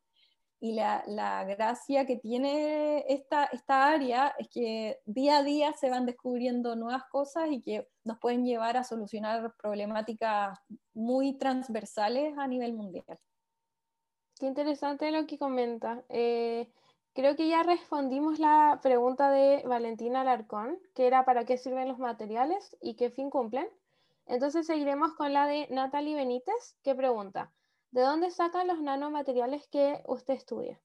Y 0.63 0.75
la, 0.75 1.45
gracia 1.45 2.07
que 2.07 2.19
tiene 2.19 3.05
esta, 3.09 3.47
esta 3.47 3.89
área 3.89 4.29
es 4.39 4.49
que 4.49 5.01
día 5.07 5.39
a 5.39 5.43
día 5.43 5.73
se 5.73 5.91
van 5.91 6.07
descubriendo 6.07 6.77
nuevas 6.77 7.03
cosas 7.11 7.49
y 7.51 7.61
que 7.61 7.89
nos 8.05 8.21
pueden 8.21 8.45
llevar 8.45 8.77
a 8.77 8.85
solucionar 8.85 9.57
problemáticas 9.61 10.57
muy 10.95 11.37
transversales 11.37 12.39
a 12.39 12.47
nivel 12.47 12.75
mundial. 12.75 13.19
Qué 14.39 14.47
interesante 14.47 15.11
lo 15.11 15.27
que 15.27 15.37
comenta. 15.37 16.05
Eh, 16.09 16.71
creo 17.13 17.35
que 17.35 17.49
ya 17.49 17.65
respondimos 17.65 18.39
la 18.39 18.79
pregunta 18.85 19.33
de 19.33 19.65
Valentina 19.67 20.21
Alarcón, 20.21 20.79
que 20.95 21.09
era 21.09 21.25
para 21.25 21.45
qué 21.45 21.59
sirven 21.59 21.89
los 21.89 21.99
materiales 21.99 22.77
y 22.81 22.95
qué 22.95 23.11
fin 23.11 23.31
cumplen. 23.31 23.67
Entonces 24.27 24.69
seguiremos 24.69 25.13
con 25.15 25.33
la 25.33 25.49
de 25.49 25.67
Natalie 25.71 26.15
Benítez, 26.15 26.77
que 26.85 26.95
pregunta, 26.95 27.53
¿De 27.93 28.01
dónde 28.01 28.31
sacan 28.31 28.67
los 28.67 28.81
nanomateriales 28.81 29.69
que 29.69 30.03
usted 30.07 30.33
estudia? 30.35 30.81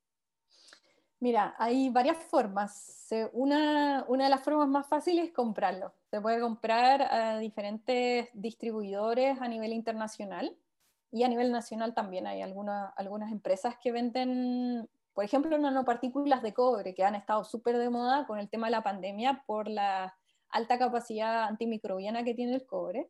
Mira, 1.22 1.56
hay 1.58 1.90
varias 1.90 2.18
formas. 2.18 3.08
Una, 3.32 4.04
una 4.10 4.26
de 4.26 4.30
las 4.30 4.44
formas 4.44 4.68
más 4.68 4.88
fáciles 4.88 5.28
es 5.28 5.34
comprarlo. 5.34 5.94
Se 6.12 6.20
puede 6.20 6.42
comprar 6.42 7.02
a 7.02 7.40
diferentes 7.40 8.30
distribuidores 8.34 9.40
a 9.42 9.48
nivel 9.48 9.72
internacional 9.72 10.58
y 11.10 11.24
a 11.24 11.30
nivel 11.30 11.50
nacional 11.50 11.94
también 11.94 12.28
hay 12.28 12.42
algunas 12.42 13.32
empresas 13.32 13.78
que 13.82 13.94
venden, 13.94 14.90
por 15.14 15.24
ejemplo, 15.24 15.58
nanopartículas 15.58 16.44
de 16.44 16.54
cobre 16.54 16.94
que 16.94 17.06
han 17.06 17.16
estado 17.16 17.46
súper 17.46 17.78
de 17.78 17.90
moda 17.90 18.28
con 18.28 18.38
el 18.38 18.50
tema 18.50 18.68
de 18.68 18.72
la 18.72 18.84
pandemia 18.84 19.44
por 19.48 19.70
la 19.70 20.14
alta 20.50 20.78
capacidad 20.78 21.46
antimicrobiana 21.46 22.26
que 22.26 22.34
tiene 22.34 22.54
el 22.54 22.66
cobre. 22.66 23.10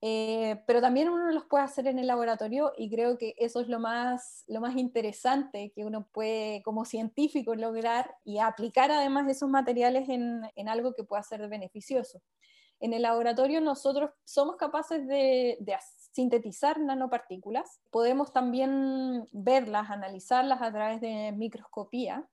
Eh, 0.00 0.62
pero 0.66 0.80
también 0.80 1.08
uno 1.08 1.32
los 1.32 1.44
puede 1.46 1.64
hacer 1.64 1.88
en 1.88 1.98
el 1.98 2.06
laboratorio 2.06 2.72
y 2.76 2.88
creo 2.88 3.18
que 3.18 3.34
eso 3.36 3.60
es 3.60 3.68
lo 3.68 3.80
más, 3.80 4.44
lo 4.46 4.60
más 4.60 4.76
interesante 4.76 5.72
que 5.74 5.84
uno 5.84 6.06
puede 6.12 6.62
como 6.62 6.84
científico 6.84 7.56
lograr 7.56 8.14
y 8.24 8.38
aplicar 8.38 8.92
además 8.92 9.28
esos 9.28 9.50
materiales 9.50 10.08
en, 10.08 10.42
en 10.54 10.68
algo 10.68 10.94
que 10.94 11.02
pueda 11.02 11.22
ser 11.24 11.48
beneficioso. 11.48 12.22
En 12.80 12.92
el 12.92 13.02
laboratorio 13.02 13.60
nosotros 13.60 14.10
somos 14.24 14.56
capaces 14.56 15.06
de, 15.06 15.58
sintetizar 16.12 16.80
nanopartículas, 16.80 17.80
podemos 17.90 18.32
también 18.32 19.28
verlas, 19.32 19.90
analizarlas 19.90 20.62
a 20.62 20.72
través 20.72 21.00
de 21.00 21.32
microscopía. 21.32 22.28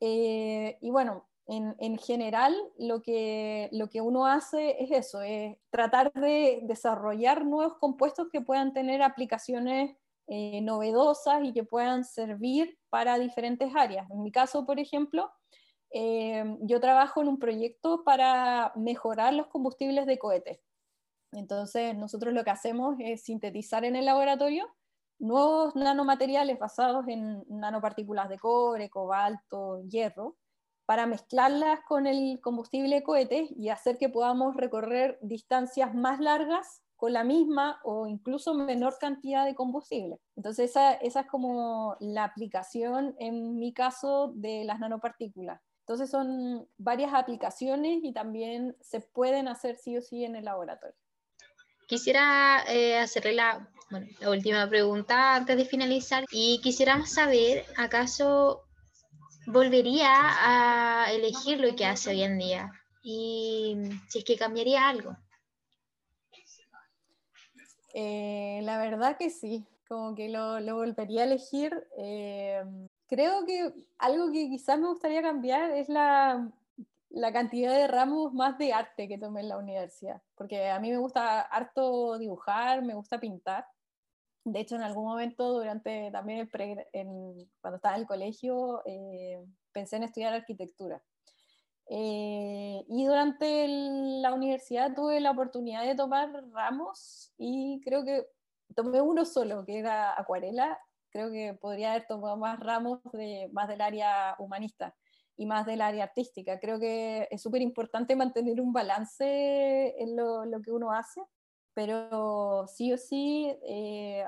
Eh, 0.00 0.76
y 0.80 0.90
bueno, 0.90 1.28
en, 1.46 1.98
general 1.98 2.54
lo 2.78 3.02
que, 3.02 3.68
lo 3.72 3.88
que 3.88 4.00
uno 4.00 4.26
hace 4.26 4.82
es 4.82 4.90
eso, 4.90 5.22
es 5.22 5.56
tratar 5.70 6.12
de 6.12 6.60
desarrollar 6.62 7.44
nuevos 7.44 7.76
compuestos 7.78 8.28
que 8.30 8.40
puedan 8.40 8.72
tener 8.72 9.02
aplicaciones 9.02 9.96
eh, 10.28 10.60
novedosas 10.62 11.44
y 11.44 11.52
que 11.52 11.64
puedan 11.64 12.04
servir 12.04 12.78
para 12.90 13.18
diferentes 13.18 13.74
áreas. 13.74 14.08
En 14.10 14.22
mi 14.22 14.30
caso, 14.30 14.64
por 14.64 14.78
ejemplo, 14.78 15.30
eh, 15.90 16.56
yo 16.60 16.80
trabajo 16.80 17.20
en 17.20 17.28
un 17.28 17.38
proyecto 17.38 18.04
para 18.04 18.72
mejorar 18.76 19.34
los 19.34 19.48
combustibles 19.48 20.06
de 20.06 20.18
cohetes. 20.18 20.60
Entonces, 21.32 21.96
nosotros 21.96 22.32
lo 22.32 22.44
que 22.44 22.50
hacemos 22.50 22.96
es 22.98 23.24
sintetizar 23.24 23.84
en 23.84 23.96
el 23.96 24.06
laboratorio 24.06 24.68
nuevos 25.18 25.74
nanomateriales 25.76 26.58
basados 26.58 27.06
en 27.08 27.44
nanopartículas 27.48 28.28
de 28.28 28.38
cobre, 28.38 28.90
cobalto, 28.90 29.82
hierro, 29.88 30.36
para 30.86 31.06
mezclarlas 31.06 31.80
con 31.86 32.06
el 32.06 32.40
combustible 32.40 32.96
de 32.96 33.02
cohetes 33.02 33.50
y 33.56 33.68
hacer 33.68 33.98
que 33.98 34.08
podamos 34.08 34.56
recorrer 34.56 35.18
distancias 35.22 35.94
más 35.94 36.20
largas 36.20 36.82
con 36.96 37.12
la 37.12 37.24
misma 37.24 37.80
o 37.82 38.06
incluso 38.06 38.54
menor 38.54 38.96
cantidad 39.00 39.44
de 39.44 39.54
combustible. 39.54 40.18
Entonces 40.36 40.70
esa, 40.70 40.94
esa 40.94 41.20
es 41.20 41.26
como 41.26 41.96
la 41.98 42.24
aplicación 42.24 43.16
en 43.18 43.58
mi 43.58 43.72
caso 43.72 44.32
de 44.36 44.64
las 44.64 44.78
nanopartículas. 44.78 45.60
Entonces 45.80 46.10
son 46.10 46.68
varias 46.78 47.12
aplicaciones 47.12 48.00
y 48.04 48.12
también 48.12 48.76
se 48.80 49.00
pueden 49.00 49.48
hacer 49.48 49.76
sí 49.76 49.96
o 49.96 50.02
sí 50.02 50.24
en 50.24 50.36
el 50.36 50.44
laboratorio. 50.44 50.94
Quisiera 51.88 52.62
eh, 52.68 52.98
hacerle 52.98 53.34
la, 53.34 53.68
la 54.20 54.30
última 54.30 54.68
pregunta 54.68 55.34
antes 55.34 55.56
de 55.56 55.64
finalizar 55.64 56.24
y 56.30 56.60
quisiéramos 56.62 57.10
saber, 57.10 57.64
¿acaso 57.76 58.62
volvería 59.46 60.10
a 60.10 61.12
elegir 61.12 61.60
lo 61.60 61.74
que 61.74 61.86
hace 61.86 62.10
hoy 62.10 62.22
en 62.22 62.38
día 62.38 62.70
y 63.02 63.76
si 64.08 64.20
es 64.20 64.24
que 64.24 64.36
cambiaría 64.36 64.88
algo. 64.88 65.16
Eh, 67.94 68.60
la 68.62 68.78
verdad 68.78 69.16
que 69.18 69.28
sí, 69.28 69.66
como 69.88 70.14
que 70.14 70.28
lo, 70.28 70.58
volvería 70.74 71.22
a 71.22 71.26
elegir. 71.26 71.86
Eh, 71.98 72.62
creo 73.06 73.44
que 73.44 73.72
algo 73.98 74.32
que 74.32 74.48
quizás 74.48 74.78
me 74.78 74.88
gustaría 74.88 75.20
cambiar 75.20 75.70
es 75.72 75.88
la, 75.88 76.50
la 77.10 77.32
cantidad 77.32 77.74
de 77.74 77.88
ramos 77.88 78.32
más 78.32 78.56
de 78.58 78.72
arte 78.72 79.08
que 79.08 79.18
tomé 79.18 79.40
en 79.40 79.48
la 79.48 79.58
universidad, 79.58 80.22
porque 80.34 80.70
a 80.70 80.78
mí 80.80 80.90
me 80.90 80.98
gusta 80.98 81.42
harto 81.42 82.18
dibujar, 82.18 82.82
me 82.82 82.94
gusta 82.94 83.20
pintar. 83.20 83.66
De 84.44 84.60
hecho, 84.60 84.74
en 84.74 84.82
algún 84.82 85.04
momento, 85.04 85.52
durante 85.52 86.10
también 86.10 86.40
el 86.40 87.48
cuando 87.60 87.76
estaba 87.76 87.94
en 87.94 88.00
el 88.00 88.06
colegio, 88.06 88.82
eh, 88.86 89.44
pensé 89.72 89.96
en 89.96 90.02
estudiar 90.04 90.34
arquitectura. 90.34 91.02
Eh, 91.88 92.84
y 92.88 93.06
durante 93.06 93.66
la 93.68 94.32
universidad 94.32 94.94
tuve 94.94 95.20
la 95.20 95.32
oportunidad 95.32 95.84
de 95.84 95.94
tomar 95.94 96.30
ramos 96.52 97.32
y 97.36 97.80
creo 97.84 98.04
que 98.04 98.26
tomé 98.74 99.00
uno 99.00 99.24
solo, 99.24 99.64
que 99.64 99.78
era 99.78 100.18
acuarela. 100.18 100.78
Creo 101.10 101.30
que 101.30 101.54
podría 101.54 101.92
haber 101.92 102.06
tomado 102.06 102.36
más 102.36 102.58
ramos 102.58 103.00
de, 103.12 103.48
más 103.52 103.68
del 103.68 103.80
área 103.80 104.34
humanista 104.38 104.96
y 105.36 105.46
más 105.46 105.66
del 105.66 105.82
área 105.82 106.04
artística. 106.04 106.58
Creo 106.58 106.80
que 106.80 107.28
es 107.30 107.42
súper 107.42 107.62
importante 107.62 108.16
mantener 108.16 108.60
un 108.60 108.72
balance 108.72 109.94
en 110.02 110.16
lo 110.16 110.62
que 110.64 110.72
uno 110.72 110.92
hace 110.92 111.20
pero 111.74 112.66
sí 112.66 112.92
o 112.92 112.98
sí 112.98 113.52
eh, 113.66 114.24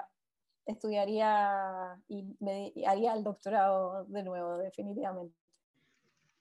estudiaría 0.67 2.01
y 2.09 2.25
me 2.41 2.73
haría 2.87 3.15
el 3.15 3.25
doctorado 3.25 4.05
de 4.07 4.23
nuevo, 4.23 4.59
definitivamente. 4.59 5.37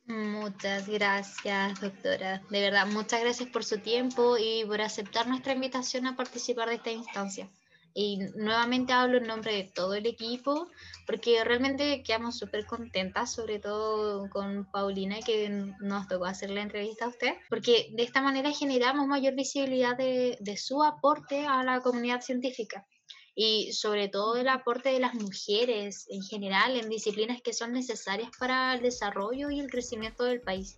Muchas 0.05 0.87
gracias, 0.89 1.79
doctora. 1.79 2.41
De 2.49 2.61
verdad, 2.61 2.85
muchas 2.87 3.21
gracias 3.21 3.49
por 3.49 3.63
su 3.63 3.79
tiempo 3.79 4.37
y 4.37 4.65
por 4.65 4.81
aceptar 4.81 5.27
nuestra 5.27 5.53
invitación 5.53 6.07
a 6.07 6.15
participar 6.15 6.69
de 6.69 6.75
esta 6.75 6.91
instancia. 6.91 7.49
Y 7.95 8.17
nuevamente 8.35 8.91
hablo 8.91 9.17
en 9.17 9.27
nombre 9.27 9.53
de 9.53 9.63
todo 9.65 9.93
el 9.93 10.07
equipo, 10.07 10.67
porque 11.05 11.43
realmente 11.43 12.01
quedamos 12.01 12.37
súper 12.37 12.65
contentas, 12.65 13.33
sobre 13.33 13.59
todo 13.59 14.29
con 14.31 14.65
Paulina, 14.71 15.19
que 15.19 15.49
nos 15.79 16.07
tocó 16.07 16.25
hacer 16.25 16.49
la 16.49 16.61
entrevista 16.61 17.05
a 17.05 17.09
usted, 17.09 17.33
porque 17.49 17.89
de 17.91 18.03
esta 18.03 18.21
manera 18.21 18.51
generamos 18.51 19.07
mayor 19.07 19.35
visibilidad 19.35 19.95
de, 19.95 20.37
de 20.39 20.57
su 20.57 20.83
aporte 20.83 21.45
a 21.45 21.63
la 21.63 21.81
comunidad 21.81 22.21
científica 22.21 22.87
y 23.35 23.73
sobre 23.73 24.09
todo 24.09 24.37
el 24.37 24.47
aporte 24.47 24.89
de 24.89 24.99
las 24.99 25.15
mujeres 25.15 26.05
en 26.09 26.21
general 26.21 26.75
en 26.75 26.89
disciplinas 26.89 27.41
que 27.41 27.53
son 27.53 27.73
necesarias 27.73 28.29
para 28.37 28.75
el 28.75 28.81
desarrollo 28.81 29.49
y 29.49 29.59
el 29.59 29.69
crecimiento 29.69 30.23
del 30.23 30.41
país. 30.41 30.77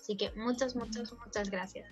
Así 0.00 0.16
que 0.16 0.32
muchas, 0.32 0.76
muchas, 0.76 1.12
muchas 1.12 1.50
gracias. 1.50 1.86